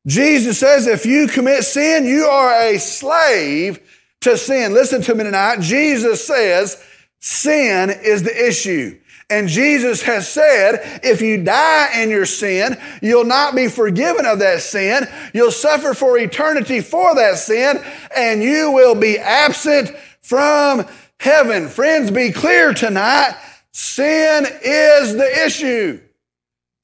Jesus 0.07 0.61
says, 0.61 0.87
if 0.87 1.05
you 1.05 1.27
commit 1.27 1.65
sin, 1.65 2.07
you 2.07 2.27
are 2.27 2.69
a 2.69 2.79
slave 2.79 3.81
to 4.21 4.39
sin. 4.39 4.75
Listen 4.75 5.03
to 5.03 5.15
me 5.17 5.25
tonight. 5.25 5.59
Jesus 5.59 6.25
says 6.25 6.81
sin 7.19 7.91
is 7.91 8.23
the 8.23 8.47
issue. 8.49 9.01
And 9.29 9.49
Jesus 9.49 10.03
has 10.03 10.29
said, 10.29 11.01
if 11.03 11.21
you 11.21 11.43
die 11.43 12.01
in 12.01 12.11
your 12.11 12.27
sin, 12.27 12.81
you'll 13.03 13.25
not 13.25 13.57
be 13.57 13.67
forgiven 13.67 14.25
of 14.25 14.39
that 14.39 14.61
sin. 14.61 15.09
You'll 15.35 15.51
suffer 15.51 15.95
for 15.95 16.17
eternity 16.17 16.81
for 16.81 17.15
that 17.17 17.39
sin, 17.39 17.83
and 18.17 18.41
you 18.41 18.71
will 18.71 18.95
be 18.95 19.19
absent 19.19 19.91
from 20.23 20.87
heaven. 21.19 21.69
Friends, 21.69 22.13
be 22.13 22.31
clear 22.31 22.73
tonight. 22.73 23.37
Sin 23.73 24.47
is 24.63 25.15
the 25.15 25.45
issue. 25.45 26.01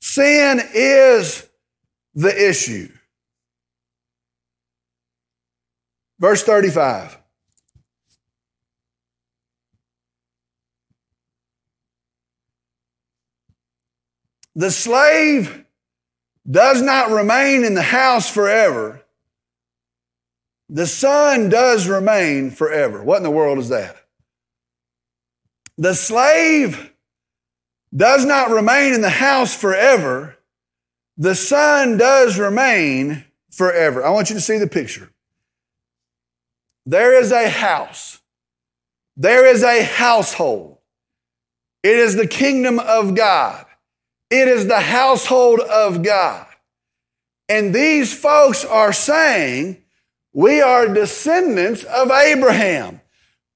Sin 0.01 0.61
is 0.75 1.49
the 2.15 2.51
issue. 2.51 2.89
Verse 6.19 6.43
35. 6.43 7.22
The 14.55 14.71
slave 14.71 15.65
does 16.49 16.83
not 16.83 17.11
remain 17.11 17.65
in 17.65 17.75
the 17.75 17.83
house 17.83 18.29
forever. 18.29 19.03
The 20.69 20.87
son 20.87 21.49
does 21.49 21.87
remain 21.87 22.51
forever. 22.51 23.03
What 23.03 23.19
in 23.19 23.23
the 23.23 23.31
world 23.31 23.59
is 23.59 23.69
that? 23.69 23.97
The 25.79 25.95
slave 25.95 26.93
does 27.95 28.25
not 28.25 28.51
remain 28.51 28.95
in 28.95 29.01
the 29.01 29.11
house 29.11 29.55
forever. 29.55 30.39
The 31.17 31.35
son 31.35 31.99
does 31.99 32.39
remain 32.39 33.25
forever. 33.51 34.05
I 34.05 34.11
want 34.11 34.31
you 34.31 34.35
to 34.35 34.41
see 34.41 34.59
the 34.59 34.67
picture. 34.67 35.11
There 36.87 37.21
is 37.21 37.33
a 37.33 37.49
house. 37.49 38.21
There 39.17 39.47
is 39.47 39.63
a 39.63 39.85
household. 39.85 40.79
It 41.83 41.97
is 41.97 42.17
the 42.17 42.27
kingdom 42.27 42.79
of 42.79 43.15
God. 43.15 43.67
It 44.33 44.49
is 44.49 44.67
the 44.67 44.81
household 44.81 45.61
of 45.61 46.03
God. 46.03 46.47
And 47.51 47.75
these 47.75 48.19
folks 48.19 48.65
are 48.65 48.95
saying, 48.95 49.77
we 50.33 50.63
are 50.63 50.89
descendants 50.89 51.85
of 51.85 52.11
Abraham. 52.11 53.03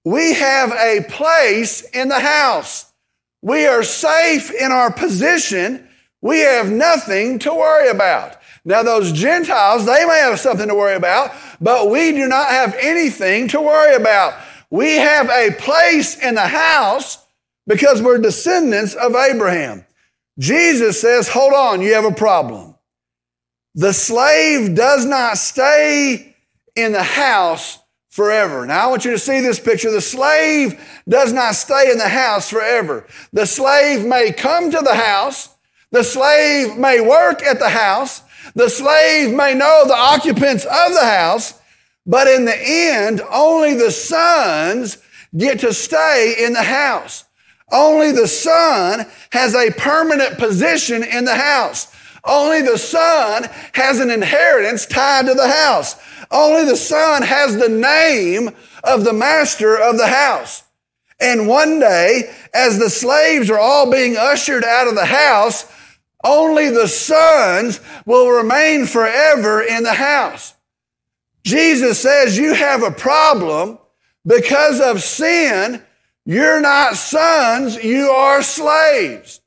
We 0.04 0.34
have 0.34 0.72
a 0.72 1.06
place 1.08 1.80
in 1.80 2.10
the 2.10 2.20
house. 2.20 2.92
We 3.40 3.66
are 3.66 3.82
safe 3.82 4.50
in 4.50 4.70
our 4.70 4.92
position. 4.92 5.88
We 6.20 6.40
have 6.40 6.70
nothing 6.70 7.38
to 7.38 7.54
worry 7.54 7.88
about. 7.88 8.36
Now, 8.66 8.82
those 8.82 9.12
Gentiles, 9.12 9.86
they 9.86 10.04
may 10.04 10.18
have 10.18 10.38
something 10.38 10.68
to 10.68 10.74
worry 10.74 10.96
about, 10.96 11.32
but 11.58 11.88
we 11.88 12.12
do 12.12 12.28
not 12.28 12.50
have 12.50 12.76
anything 12.78 13.48
to 13.48 13.62
worry 13.62 13.94
about. 13.94 14.34
We 14.68 14.96
have 14.96 15.30
a 15.30 15.52
place 15.52 16.18
in 16.18 16.34
the 16.34 16.48
house 16.48 17.24
because 17.66 18.02
we're 18.02 18.18
descendants 18.18 18.92
of 18.94 19.14
Abraham. 19.14 19.86
Jesus 20.38 21.00
says, 21.00 21.28
hold 21.28 21.52
on, 21.52 21.80
you 21.80 21.94
have 21.94 22.04
a 22.04 22.12
problem. 22.12 22.74
The 23.74 23.92
slave 23.92 24.74
does 24.74 25.04
not 25.04 25.38
stay 25.38 26.34
in 26.74 26.92
the 26.92 27.02
house 27.02 27.78
forever. 28.08 28.64
Now 28.64 28.86
I 28.86 28.90
want 28.90 29.04
you 29.04 29.10
to 29.10 29.18
see 29.18 29.40
this 29.40 29.60
picture. 29.60 29.90
The 29.90 30.00
slave 30.00 30.80
does 31.06 31.34
not 31.34 31.54
stay 31.54 31.90
in 31.90 31.98
the 31.98 32.08
house 32.08 32.48
forever. 32.48 33.06
The 33.34 33.46
slave 33.46 34.06
may 34.06 34.32
come 34.32 34.70
to 34.70 34.80
the 34.80 34.94
house. 34.94 35.50
The 35.90 36.02
slave 36.02 36.78
may 36.78 37.00
work 37.00 37.42
at 37.42 37.58
the 37.58 37.68
house. 37.68 38.22
The 38.54 38.70
slave 38.70 39.34
may 39.34 39.54
know 39.54 39.84
the 39.86 39.96
occupants 39.96 40.64
of 40.64 40.94
the 40.94 41.04
house. 41.04 41.60
But 42.06 42.28
in 42.28 42.46
the 42.46 42.56
end, 42.58 43.20
only 43.30 43.74
the 43.74 43.90
sons 43.90 44.96
get 45.36 45.60
to 45.60 45.74
stay 45.74 46.36
in 46.38 46.54
the 46.54 46.62
house. 46.62 47.25
Only 47.70 48.12
the 48.12 48.28
son 48.28 49.06
has 49.30 49.54
a 49.54 49.72
permanent 49.72 50.38
position 50.38 51.02
in 51.02 51.24
the 51.24 51.34
house. 51.34 51.92
Only 52.24 52.62
the 52.62 52.78
son 52.78 53.48
has 53.74 54.00
an 54.00 54.10
inheritance 54.10 54.86
tied 54.86 55.26
to 55.26 55.34
the 55.34 55.48
house. 55.48 55.96
Only 56.30 56.64
the 56.64 56.76
son 56.76 57.22
has 57.22 57.56
the 57.56 57.68
name 57.68 58.50
of 58.82 59.04
the 59.04 59.12
master 59.12 59.76
of 59.76 59.96
the 59.96 60.06
house. 60.06 60.64
And 61.20 61.48
one 61.48 61.78
day, 61.80 62.30
as 62.52 62.78
the 62.78 62.90
slaves 62.90 63.48
are 63.48 63.58
all 63.58 63.90
being 63.90 64.16
ushered 64.16 64.64
out 64.64 64.88
of 64.88 64.94
the 64.94 65.06
house, 65.06 65.70
only 66.24 66.70
the 66.70 66.88
sons 66.88 67.80
will 68.04 68.30
remain 68.30 68.86
forever 68.86 69.62
in 69.62 69.82
the 69.82 69.94
house. 69.94 70.54
Jesus 71.44 72.00
says 72.00 72.36
you 72.36 72.54
have 72.54 72.82
a 72.82 72.90
problem 72.90 73.78
because 74.26 74.80
of 74.80 75.02
sin. 75.02 75.82
You're 76.26 76.60
not 76.60 76.96
sons, 76.96 77.76
you 77.82 78.10
are 78.10 78.42
slaves. 78.42 79.40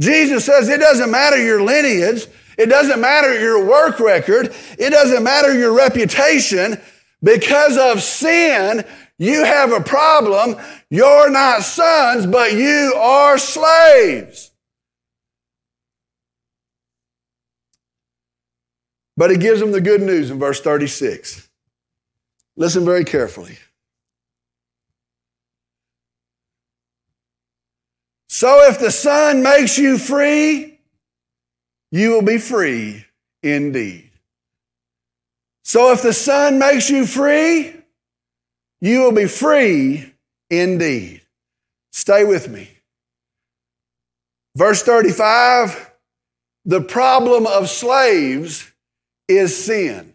Jesus 0.00 0.46
says 0.46 0.68
it 0.68 0.80
doesn't 0.80 1.10
matter 1.10 1.42
your 1.42 1.62
lineage. 1.62 2.26
It 2.58 2.66
doesn't 2.66 3.00
matter 3.00 3.38
your 3.38 3.64
work 3.64 4.00
record. 4.00 4.54
It 4.78 4.90
doesn't 4.90 5.22
matter 5.22 5.56
your 5.56 5.74
reputation. 5.74 6.80
Because 7.22 7.78
of 7.78 8.02
sin, 8.02 8.84
you 9.18 9.44
have 9.44 9.72
a 9.72 9.80
problem. 9.80 10.56
You're 10.90 11.30
not 11.30 11.62
sons, 11.62 12.26
but 12.26 12.54
you 12.54 12.94
are 12.96 13.38
slaves. 13.38 14.50
But 19.16 19.30
he 19.30 19.36
gives 19.36 19.60
them 19.60 19.72
the 19.72 19.80
good 19.80 20.00
news 20.00 20.30
in 20.30 20.38
verse 20.38 20.60
36. 20.60 21.48
Listen 22.56 22.84
very 22.84 23.04
carefully. 23.04 23.58
So 28.34 28.66
if 28.66 28.78
the 28.78 28.90
Son 28.90 29.42
makes 29.42 29.76
you 29.76 29.98
free, 29.98 30.78
you 31.90 32.12
will 32.12 32.22
be 32.22 32.38
free 32.38 33.04
indeed. 33.42 34.10
So 35.64 35.92
if 35.92 36.00
the 36.00 36.14
Son 36.14 36.58
makes 36.58 36.88
you 36.88 37.04
free, 37.04 37.76
you 38.80 39.00
will 39.00 39.12
be 39.12 39.26
free 39.26 40.14
indeed. 40.48 41.20
Stay 41.92 42.24
with 42.24 42.48
me. 42.48 42.70
Verse 44.56 44.82
35 44.82 45.90
the 46.64 46.80
problem 46.80 47.46
of 47.46 47.68
slaves 47.68 48.72
is 49.28 49.62
sin. 49.62 50.14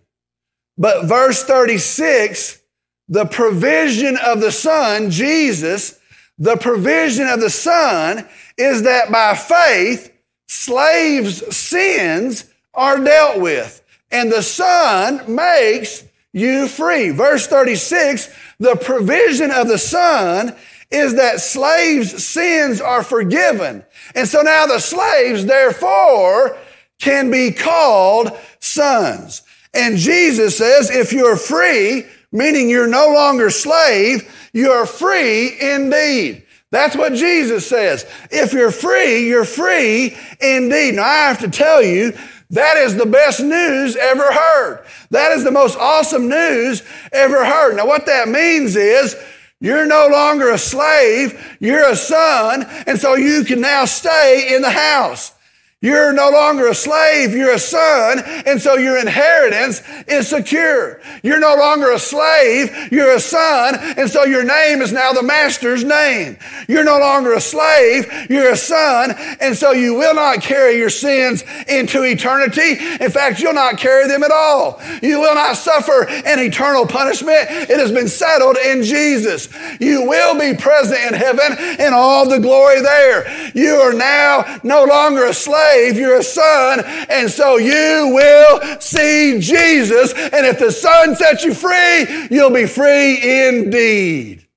But 0.75 1.05
verse 1.05 1.43
36 1.43 2.63
the 3.09 3.25
provision 3.25 4.17
of 4.17 4.41
the 4.41 4.51
Son, 4.51 5.11
Jesus, 5.11 5.96
the 6.37 6.57
provision 6.57 7.27
of 7.27 7.39
the 7.39 7.49
Son 7.49 8.27
is 8.57 8.83
that 8.83 9.11
by 9.11 9.35
faith, 9.35 10.11
slaves' 10.47 11.55
sins 11.55 12.45
are 12.73 13.03
dealt 13.03 13.41
with, 13.41 13.83
and 14.11 14.31
the 14.31 14.43
Son 14.43 15.35
makes 15.35 16.03
you 16.31 16.67
free. 16.67 17.09
Verse 17.09 17.47
36 17.47 18.29
the 18.59 18.75
provision 18.75 19.51
of 19.51 19.67
the 19.67 19.77
Son 19.77 20.55
is 20.89 21.15
that 21.15 21.41
slaves' 21.41 22.25
sins 22.25 22.81
are 22.81 23.03
forgiven. 23.03 23.85
And 24.15 24.27
so 24.27 24.41
now 24.41 24.65
the 24.65 24.79
slaves, 24.79 25.45
therefore, 25.45 26.57
can 26.99 27.29
be 27.29 27.51
called 27.51 28.31
sons. 28.59 29.43
And 29.73 29.97
Jesus 29.97 30.57
says, 30.57 30.89
if 30.89 31.13
you're 31.13 31.35
free, 31.35 32.05
meaning 32.31 32.69
you're 32.69 32.87
no 32.87 33.13
longer 33.13 33.49
slave, 33.49 34.46
you're 34.57 34.87
free 34.87 35.55
indeed. 35.61 36.43
That's 36.71 36.95
what 36.95 37.13
Jesus 37.13 37.67
says. 37.67 38.07
If 38.31 38.53
you're 38.53 38.71
free, 38.71 39.27
you're 39.27 39.45
free 39.45 40.17
indeed. 40.41 40.95
Now 40.95 41.03
I 41.03 41.27
have 41.27 41.39
to 41.41 41.49
tell 41.49 41.83
you, 41.83 42.17
that 42.49 42.77
is 42.77 42.95
the 42.95 43.05
best 43.05 43.39
news 43.39 43.95
ever 43.95 44.31
heard. 44.31 44.85
That 45.11 45.31
is 45.33 45.43
the 45.43 45.51
most 45.51 45.77
awesome 45.77 46.27
news 46.27 46.81
ever 47.11 47.45
heard. 47.45 47.75
Now, 47.75 47.85
what 47.85 48.07
that 48.07 48.29
means 48.29 48.75
is 48.75 49.15
you're 49.59 49.85
no 49.85 50.07
longer 50.07 50.49
a 50.49 50.57
slave, 50.57 51.57
you're 51.59 51.87
a 51.87 51.95
son, 51.95 52.65
and 52.87 52.99
so 52.99 53.15
you 53.15 53.43
can 53.43 53.61
now 53.61 53.85
stay 53.85 54.55
in 54.55 54.63
the 54.63 54.71
house. 54.71 55.33
You're 55.79 56.11
no 56.11 56.31
longer 56.31 56.69
a 56.69 56.73
slave, 56.73 57.35
you're 57.35 57.53
a 57.53 57.59
son, 57.59 58.23
and 58.47 58.59
so 58.59 58.77
your 58.77 58.97
inheritance 58.97 59.83
is 60.07 60.27
secure. 60.27 60.99
You're 61.21 61.39
no 61.39 61.55
longer 61.55 61.91
a 61.91 61.99
slave, 61.99 62.91
you're 62.91 63.13
a 63.13 63.19
son, 63.19 63.75
and 63.95 64.09
so 64.09 64.23
your 64.23 64.43
name 64.43 64.81
is 64.81 64.91
now 64.91 65.13
the 65.13 65.21
master's 65.21 65.83
name. 65.83 66.39
You're 66.67 66.83
no 66.83 66.97
longer 66.97 67.33
a 67.33 67.39
slave, 67.39 68.11
you're 68.27 68.51
a 68.51 68.57
son, 68.57 69.13
and 69.39 69.55
so 69.55 69.71
you 69.71 69.93
will 69.93 70.15
not 70.15 70.41
carry 70.41 70.77
your 70.77 70.89
sins 70.89 71.43
into 71.67 72.01
eternity. 72.01 72.83
In 72.99 73.11
fact, 73.11 73.39
you'll 73.39 73.53
not 73.53 73.77
carry 73.77 74.07
them 74.07 74.23
at 74.23 74.31
all. 74.31 74.81
You 75.03 75.19
will 75.19 75.35
not 75.35 75.57
suffer 75.57 76.09
an 76.09 76.39
eternal 76.39 76.87
punishment. 76.87 77.51
It 77.51 77.77
has 77.77 77.91
been 77.91 78.07
settled 78.07 78.57
in 78.57 78.81
Jesus. 78.81 79.47
You 79.79 80.07
will 80.07 80.39
be 80.39 80.57
present 80.57 81.01
in 81.05 81.13
heaven 81.13 81.55
in 81.79 81.93
all 81.93 82.27
the 82.27 82.39
glory 82.39 82.81
there. 82.81 83.51
You 83.53 83.75
are 83.75 83.93
now 83.93 84.59
no 84.63 84.83
longer 84.83 85.25
a 85.25 85.35
slave 85.35 85.66
slave, 85.67 85.97
you're 85.97 86.19
a 86.19 86.23
son, 86.23 86.83
and 87.09 87.29
so 87.29 87.57
you 87.57 88.11
will 88.13 88.79
see 88.79 89.39
Jesus. 89.39 90.13
And 90.13 90.45
if 90.45 90.59
the 90.59 90.71
Son 90.71 91.15
sets 91.15 91.43
you 91.43 91.53
free, 91.53 92.27
you'll 92.29 92.51
be 92.51 92.65
free 92.65 93.47
indeed. 93.47 94.47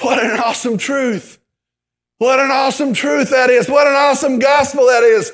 What 0.00 0.22
an 0.22 0.40
awesome 0.40 0.78
truth. 0.78 1.38
What 2.18 2.40
an 2.40 2.50
awesome 2.50 2.92
truth 2.92 3.30
that 3.30 3.50
is. 3.50 3.68
What 3.68 3.86
an 3.86 3.94
awesome 3.94 4.38
gospel 4.38 4.86
that 4.86 5.02
is. 5.02 5.32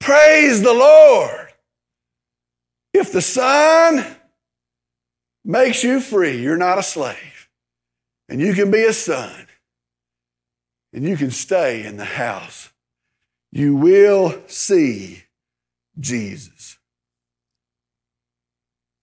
Praise 0.00 0.62
the 0.62 0.72
Lord. 0.72 1.48
If 2.92 3.12
the 3.12 3.22
Son 3.22 4.04
makes 5.44 5.84
you 5.84 6.00
free, 6.00 6.40
you're 6.40 6.56
not 6.56 6.78
a 6.78 6.82
slave. 6.82 7.35
And 8.28 8.40
you 8.40 8.54
can 8.54 8.70
be 8.70 8.84
a 8.84 8.92
son. 8.92 9.46
And 10.92 11.04
you 11.04 11.16
can 11.16 11.30
stay 11.30 11.84
in 11.84 11.96
the 11.96 12.04
house. 12.04 12.70
You 13.52 13.76
will 13.76 14.40
see 14.46 15.24
Jesus. 15.98 16.78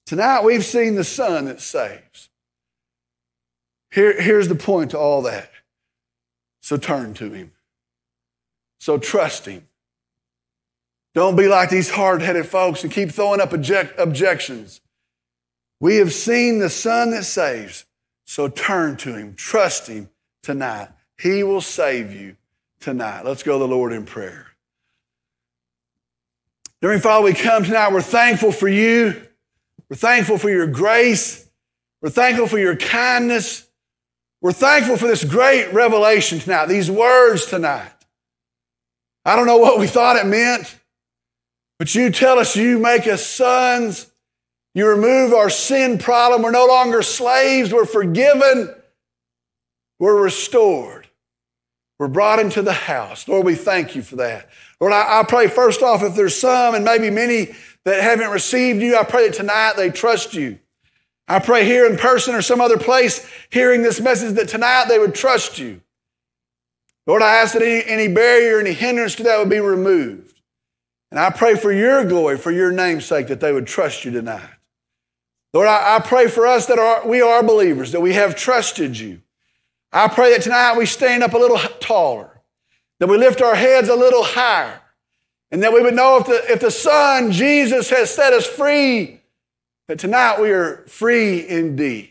Tonight 0.05 0.43
we've 0.43 0.65
seen 0.65 0.95
the 0.95 1.03
Son 1.03 1.45
that 1.45 1.61
saves. 1.61 2.29
Here, 3.91 4.19
here's 4.21 4.47
the 4.47 4.55
point 4.55 4.91
to 4.91 4.99
all 4.99 5.21
that. 5.23 5.49
So 6.61 6.77
turn 6.77 7.13
to 7.15 7.31
Him. 7.31 7.51
So 8.79 8.97
trust 8.97 9.45
Him. 9.45 9.67
Don't 11.13 11.35
be 11.35 11.47
like 11.47 11.69
these 11.69 11.91
hard 11.91 12.21
headed 12.21 12.45
folks 12.45 12.83
and 12.83 12.91
keep 12.91 13.11
throwing 13.11 13.39
up 13.39 13.53
object, 13.53 13.99
objections. 13.99 14.81
We 15.79 15.97
have 15.97 16.13
seen 16.13 16.59
the 16.59 16.69
Son 16.69 17.11
that 17.11 17.23
saves. 17.23 17.85
So 18.25 18.47
turn 18.47 18.97
to 18.97 19.15
Him, 19.15 19.35
trust 19.35 19.87
Him 19.87 20.09
tonight. 20.41 20.89
He 21.19 21.43
will 21.43 21.61
save 21.61 22.11
you 22.11 22.35
tonight. 22.79 23.25
Let's 23.25 23.43
go 23.43 23.53
to 23.53 23.59
the 23.59 23.67
Lord 23.67 23.93
in 23.93 24.05
prayer. 24.05 24.47
Dear 26.81 26.99
Father, 26.99 27.23
we 27.23 27.33
come 27.33 27.63
tonight. 27.63 27.93
We're 27.93 28.01
thankful 28.01 28.51
for 28.51 28.67
you. 28.67 29.21
We're 29.89 29.95
thankful 29.95 30.37
for 30.37 30.49
your 30.49 30.67
grace. 30.67 31.49
We're 32.01 32.09
thankful 32.09 32.47
for 32.47 32.59
your 32.59 32.75
kindness. 32.75 33.65
We're 34.41 34.51
thankful 34.51 34.97
for 34.97 35.07
this 35.07 35.23
great 35.23 35.71
revelation 35.71 36.39
tonight, 36.39 36.65
these 36.65 36.91
words 36.91 37.45
tonight. 37.45 37.93
I 39.23 39.37
don't 39.37 39.45
know 39.45 39.57
what 39.57 39.79
we 39.79 39.87
thought 39.87 40.17
it 40.17 40.25
meant, 40.25 40.77
but 41.79 41.95
you 41.95 42.09
tell 42.09 42.39
us 42.39 42.57
you 42.57 42.77
make 42.77 43.07
us 43.07 43.25
sons 43.25 44.11
you 44.73 44.87
remove 44.87 45.33
our 45.33 45.49
sin 45.49 45.97
problem. 45.97 46.41
We're 46.41 46.51
no 46.51 46.65
longer 46.65 47.01
slaves. 47.01 47.71
We're 47.71 47.85
forgiven. 47.85 48.73
We're 49.99 50.21
restored. 50.21 51.07
We're 51.99 52.07
brought 52.07 52.39
into 52.39 52.61
the 52.61 52.73
house. 52.73 53.27
Lord, 53.27 53.45
we 53.45 53.55
thank 53.55 53.95
you 53.95 54.01
for 54.01 54.17
that. 54.17 54.49
Lord, 54.79 54.93
I, 54.93 55.21
I, 55.21 55.23
pray 55.23 55.47
first 55.47 55.81
off, 55.81 56.03
if 56.03 56.15
there's 56.15 56.35
some 56.35 56.75
and 56.75 56.83
maybe 56.83 57.09
many 57.09 57.49
that 57.85 58.01
haven't 58.01 58.31
received 58.31 58.81
you, 58.81 58.97
I 58.97 59.03
pray 59.03 59.27
that 59.27 59.35
tonight 59.35 59.73
they 59.77 59.89
trust 59.89 60.33
you. 60.33 60.59
I 61.27 61.39
pray 61.39 61.65
here 61.65 61.85
in 61.85 61.97
person 61.97 62.35
or 62.35 62.41
some 62.41 62.59
other 62.59 62.77
place 62.77 63.25
hearing 63.49 63.81
this 63.81 64.01
message 64.01 64.35
that 64.35 64.49
tonight 64.49 64.87
they 64.89 64.99
would 64.99 65.15
trust 65.15 65.57
you. 65.57 65.81
Lord, 67.05 67.21
I 67.21 67.35
ask 67.35 67.53
that 67.53 67.61
any, 67.61 67.85
any 67.85 68.13
barrier, 68.13 68.59
any 68.59 68.73
hindrance 68.73 69.15
to 69.15 69.23
that 69.23 69.39
would 69.39 69.49
be 69.49 69.59
removed. 69.59 70.41
And 71.11 71.19
I 71.19 71.29
pray 71.29 71.55
for 71.55 71.71
your 71.71 72.03
glory, 72.05 72.37
for 72.37 72.51
your 72.51 72.71
name's 72.71 73.05
sake, 73.05 73.27
that 73.27 73.39
they 73.39 73.53
would 73.53 73.67
trust 73.67 74.03
you 74.03 74.11
tonight. 74.11 74.49
Lord, 75.53 75.67
I, 75.67 75.97
I 75.97 75.99
pray 75.99 76.27
for 76.27 76.47
us 76.47 76.65
that 76.65 76.79
are, 76.79 77.07
we 77.07 77.21
are 77.21 77.43
believers, 77.43 77.91
that 77.91 78.01
we 78.01 78.13
have 78.13 78.35
trusted 78.35 78.97
you. 78.97 79.21
I 79.91 80.07
pray 80.07 80.31
that 80.31 80.41
tonight 80.41 80.75
we 80.75 80.87
stand 80.87 81.21
up 81.21 81.33
a 81.33 81.37
little 81.37 81.59
taller, 81.79 82.41
that 82.99 83.07
we 83.07 83.17
lift 83.17 83.41
our 83.41 83.55
heads 83.55 83.89
a 83.89 83.95
little 83.95 84.23
higher, 84.23 84.81
and 85.51 85.61
that 85.61 85.71
we 85.71 85.81
would 85.81 85.93
know 85.93 86.17
if 86.17 86.25
the, 86.25 86.51
if 86.51 86.59
the 86.59 86.71
Son, 86.71 87.31
Jesus, 87.31 87.91
has 87.91 88.13
set 88.13 88.33
us 88.33 88.47
free, 88.47 89.21
that 89.87 89.99
tonight 89.99 90.41
we 90.41 90.49
are 90.49 90.77
free 90.87 91.47
indeed. 91.47 92.09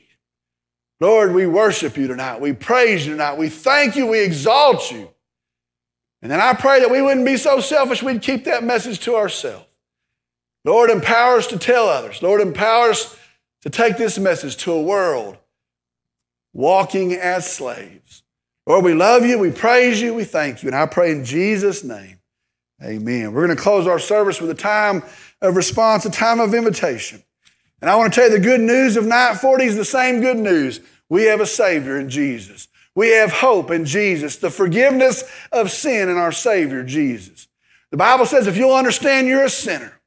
Lord, 1.01 1.34
we 1.34 1.49
worship 1.49 1.97
you 1.97 2.07
tonight. 2.07 2.40
We 2.40 2.53
praise 2.53 3.05
you 3.05 3.14
tonight. 3.14 3.36
We 3.36 3.49
thank 3.49 3.97
you. 3.97 4.07
We 4.07 4.20
exalt 4.20 4.93
you. 4.93 5.11
And 6.22 6.30
then 6.30 6.40
I 6.40 6.55
pray 6.55 6.78
that 6.78 6.93
we 6.93 7.03
wouldn't 7.03 7.26
be 7.26 7.36
so 7.36 7.59
selfish, 7.59 8.01
we'd 8.01 8.22
keep 8.22 8.45
that 8.45 8.62
message 8.62 9.01
to 9.01 9.16
ourselves. 9.16 9.66
Lord, 10.64 10.90
empower 10.90 11.38
us 11.38 11.49
to 11.49 11.59
tell 11.59 11.88
others. 11.88 12.22
Lord, 12.22 12.40
empower 12.40 12.90
us 12.90 13.18
to 13.63 13.71
take 13.71 13.97
this 13.97 14.19
message 14.19 14.57
to 14.59 14.73
a 14.73 14.83
world 14.83 15.39
walking 16.53 17.15
as 17.15 17.51
slaves. 17.51 18.23
Lord, 18.67 18.85
we 18.85 18.95
love 18.95 19.25
you, 19.25 19.39
we 19.39 19.51
praise 19.51 20.01
you, 20.01 20.15
we 20.15 20.25
thank 20.25 20.63
you. 20.63 20.69
And 20.69 20.77
I 20.77 20.87
pray 20.87 21.11
in 21.11 21.25
Jesus' 21.25 21.83
name, 21.83 22.21
amen. 22.83 23.33
We're 23.33 23.47
going 23.47 23.57
to 23.57 23.63
close 23.63 23.87
our 23.87 23.99
service 23.99 24.41
with 24.41 24.51
a 24.51 24.55
time 24.55 25.03
of 25.41 25.57
response, 25.57 26.05
a 26.05 26.11
time 26.11 26.39
of 26.39 26.55
invitation. 26.55 27.23
And 27.81 27.91
I 27.91 27.97
want 27.97 28.13
to 28.13 28.21
tell 28.21 28.31
you 28.31 28.39
the 28.39 28.45
good 28.45 28.61
news 28.61 28.97
of 28.97 29.07
night 29.07 29.39
40 29.39 29.65
is 29.65 29.77
the 29.77 29.85
same 29.85 30.21
good 30.21 30.37
news. 30.37 30.81
We 31.09 31.25
have 31.25 31.41
a 31.41 31.47
Savior 31.47 31.99
in 31.99 32.09
Jesus. 32.09 32.69
We 32.95 33.11
have 33.11 33.33
hope 33.33 33.71
in 33.71 33.85
Jesus, 33.85 34.37
the 34.37 34.51
forgiveness 34.51 35.25
of 35.51 35.71
sin 35.71 36.09
in 36.09 36.17
our 36.17 36.33
Savior, 36.33 36.85
Jesus. 36.85 37.49
The 37.91 37.97
Bible 37.97 38.27
says 38.27 38.47
if 38.47 38.57
you'll 38.57 38.75
understand 38.75 39.27
you're 39.27 39.45
a 39.45 39.51
sinner, 39.51 40.01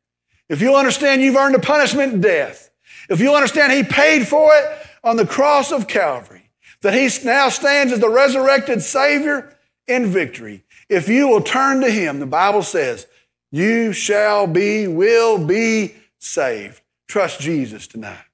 if 0.48 0.62
you'll 0.62 0.76
understand 0.76 1.22
you've 1.22 1.36
earned 1.36 1.56
a 1.56 1.60
punishment 1.60 2.22
death, 2.22 2.70
if 3.10 3.20
you'll 3.20 3.36
understand 3.36 3.74
He 3.74 3.84
paid 3.84 4.28
for 4.28 4.52
it 4.54 4.88
on 5.04 5.18
the 5.18 5.26
cross 5.26 5.72
of 5.72 5.88
Calvary, 5.88 6.50
that 6.82 6.94
He 6.94 7.10
now 7.26 7.50
stands 7.50 7.94
as 7.94 8.00
the 8.00 8.10
resurrected 8.10 8.82
Savior 8.82 9.56
in 9.88 10.08
victory. 10.08 10.64
If 10.90 11.10
you 11.10 11.28
will 11.28 11.42
turn 11.42 11.82
to 11.82 11.90
Him, 11.90 12.20
the 12.20 12.26
Bible 12.26 12.64
says, 12.64 13.08
you 13.52 13.94
shall 13.94 14.48
be, 14.48 14.86
will 14.88 15.38
be 15.38 15.96
saved. 16.20 16.82
Trust 17.08 17.40
Jesus 17.40 17.88
tonight. 17.88 18.26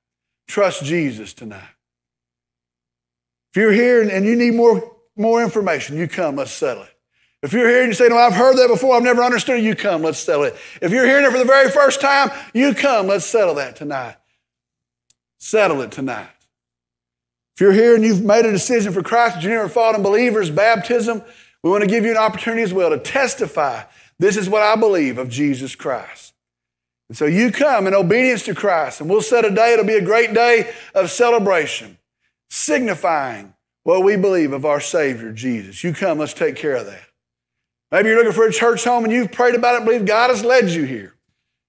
Trust 0.48 0.84
Jesus 0.84 1.34
tonight. 1.34 1.62
If 3.52 3.58
you're 3.58 3.72
here 3.72 4.02
and 4.02 4.26
you 4.26 4.36
need 4.36 4.56
more, 4.56 4.96
more 5.16 5.44
information, 5.44 5.98
you 5.98 6.08
come, 6.08 6.38
let's 6.38 6.52
settle 6.52 6.84
it. 6.84 6.90
If 7.44 7.54
you're 7.54 7.68
here 7.68 7.82
and 7.82 7.90
you 7.90 7.94
say, 7.94 8.08
No, 8.08 8.18
I've 8.18 8.34
heard 8.34 8.58
that 8.58 8.68
before, 8.68 8.96
I've 8.96 9.04
never 9.04 9.24
understood 9.24 9.60
it, 9.60 9.64
you 9.64 9.76
come, 9.76 10.02
let's 10.02 10.20
settle 10.20 10.46
it. 10.46 10.56
If 10.82 10.92
you're 10.92 11.06
hearing 11.06 11.26
it 11.26 11.32
for 11.32 11.38
the 11.38 11.46
very 11.46 11.70
first 11.70 12.02
time, 12.02 12.32
you 12.54 12.74
come, 12.74 13.08
let's 13.08 13.26
settle 13.26 13.56
that 13.56 13.76
tonight. 13.76 14.16
Settle 15.44 15.82
it 15.82 15.92
tonight. 15.92 16.30
If 17.56 17.62
you're 17.62 17.74
here 17.74 17.96
and 17.96 18.04
you've 18.04 18.24
made 18.24 18.46
a 18.46 18.52
decision 18.52 18.94
for 18.94 19.02
Christ, 19.02 19.42
you 19.42 19.50
never 19.50 19.68
fought 19.68 19.96
in 19.96 20.04
believers' 20.04 20.52
baptism, 20.52 21.24
we 21.64 21.72
want 21.72 21.82
to 21.82 21.90
give 21.90 22.06
you 22.06 22.12
an 22.12 22.18
opportunity 22.18 22.62
as 22.62 22.76
well 22.76 22.92
to 22.92 23.00
testify. 23.00 23.82
This 24.20 24.38
is 24.38 24.48
what 24.48 24.62
I 24.62 24.76
believe 24.76 25.18
of 25.18 25.30
Jesus 25.30 25.74
Christ. 25.74 26.36
And 27.10 27.18
so 27.18 27.26
you 27.26 27.52
come 27.52 27.88
in 27.88 27.96
obedience 27.96 28.44
to 28.44 28.54
Christ, 28.54 29.02
and 29.02 29.10
we'll 29.10 29.24
set 29.24 29.44
a 29.44 29.50
day. 29.50 29.74
It'll 29.74 29.84
be 29.84 29.96
a 29.96 30.06
great 30.06 30.36
day 30.36 30.72
of 30.94 31.10
celebration, 31.10 31.98
signifying 32.52 33.56
what 33.82 34.04
we 34.04 34.18
believe 34.18 34.54
of 34.54 34.64
our 34.64 34.80
Savior, 34.80 35.34
Jesus. 35.34 35.84
You 35.84 35.92
come, 35.92 36.20
let's 36.20 36.36
take 36.36 36.56
care 36.56 36.76
of 36.76 36.86
that. 36.86 37.02
Maybe 37.92 38.10
you're 38.10 38.20
looking 38.20 38.32
for 38.32 38.46
a 38.46 38.54
church 38.54 38.84
home 38.84 39.06
and 39.06 39.12
you've 39.12 39.32
prayed 39.32 39.56
about 39.56 39.82
it 39.82 39.86
believe 39.86 40.06
God 40.06 40.30
has 40.30 40.46
led 40.46 40.70
you 40.70 40.84
here. 40.84 41.16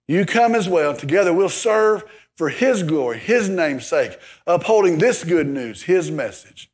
You 0.08 0.26
come 0.26 0.54
as 0.54 0.68
well. 0.68 0.94
Together 0.94 1.32
we'll 1.32 1.48
serve 1.48 2.04
for 2.36 2.48
His 2.48 2.82
glory, 2.82 3.18
His 3.18 3.48
name's 3.48 3.86
sake, 3.86 4.18
upholding 4.46 4.98
this 4.98 5.24
good 5.24 5.46
news, 5.46 5.82
His 5.82 6.10
message. 6.10 6.70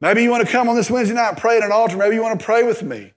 Maybe 0.00 0.22
you 0.22 0.30
want 0.30 0.46
to 0.46 0.52
come 0.52 0.68
on 0.68 0.76
this 0.76 0.90
Wednesday 0.90 1.14
night, 1.14 1.30
and 1.30 1.38
pray 1.38 1.58
at 1.58 1.62
an 1.62 1.72
altar. 1.72 1.96
Maybe 1.96 2.14
you 2.14 2.22
want 2.22 2.38
to 2.38 2.44
pray 2.44 2.62
with 2.62 2.82
me. 2.82 3.12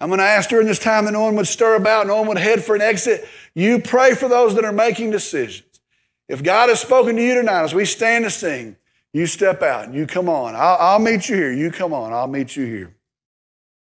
I'm 0.00 0.08
going 0.08 0.18
to 0.18 0.24
ask 0.24 0.48
during 0.48 0.66
this 0.66 0.78
time 0.78 1.04
that 1.04 1.12
no 1.12 1.22
one 1.22 1.36
would 1.36 1.48
stir 1.48 1.74
about, 1.74 2.06
no 2.06 2.16
one 2.18 2.28
would 2.28 2.38
head 2.38 2.64
for 2.64 2.74
an 2.74 2.82
exit. 2.82 3.26
You 3.54 3.80
pray 3.80 4.14
for 4.14 4.28
those 4.28 4.54
that 4.54 4.64
are 4.64 4.72
making 4.72 5.10
decisions. 5.10 5.80
If 6.28 6.42
God 6.42 6.68
has 6.68 6.80
spoken 6.80 7.16
to 7.16 7.22
you 7.22 7.34
tonight 7.34 7.64
as 7.64 7.74
we 7.74 7.84
stand 7.84 8.24
to 8.24 8.30
sing, 8.30 8.76
you 9.12 9.26
step 9.26 9.62
out 9.62 9.86
and 9.86 9.94
you 9.94 10.06
come 10.06 10.28
on. 10.28 10.54
I'll, 10.54 10.76
I'll 10.78 10.98
meet 10.98 11.28
you 11.28 11.36
here. 11.36 11.52
You 11.52 11.70
come 11.70 11.92
on. 11.92 12.12
I'll 12.12 12.26
meet 12.28 12.54
you 12.54 12.66
here. 12.66 12.94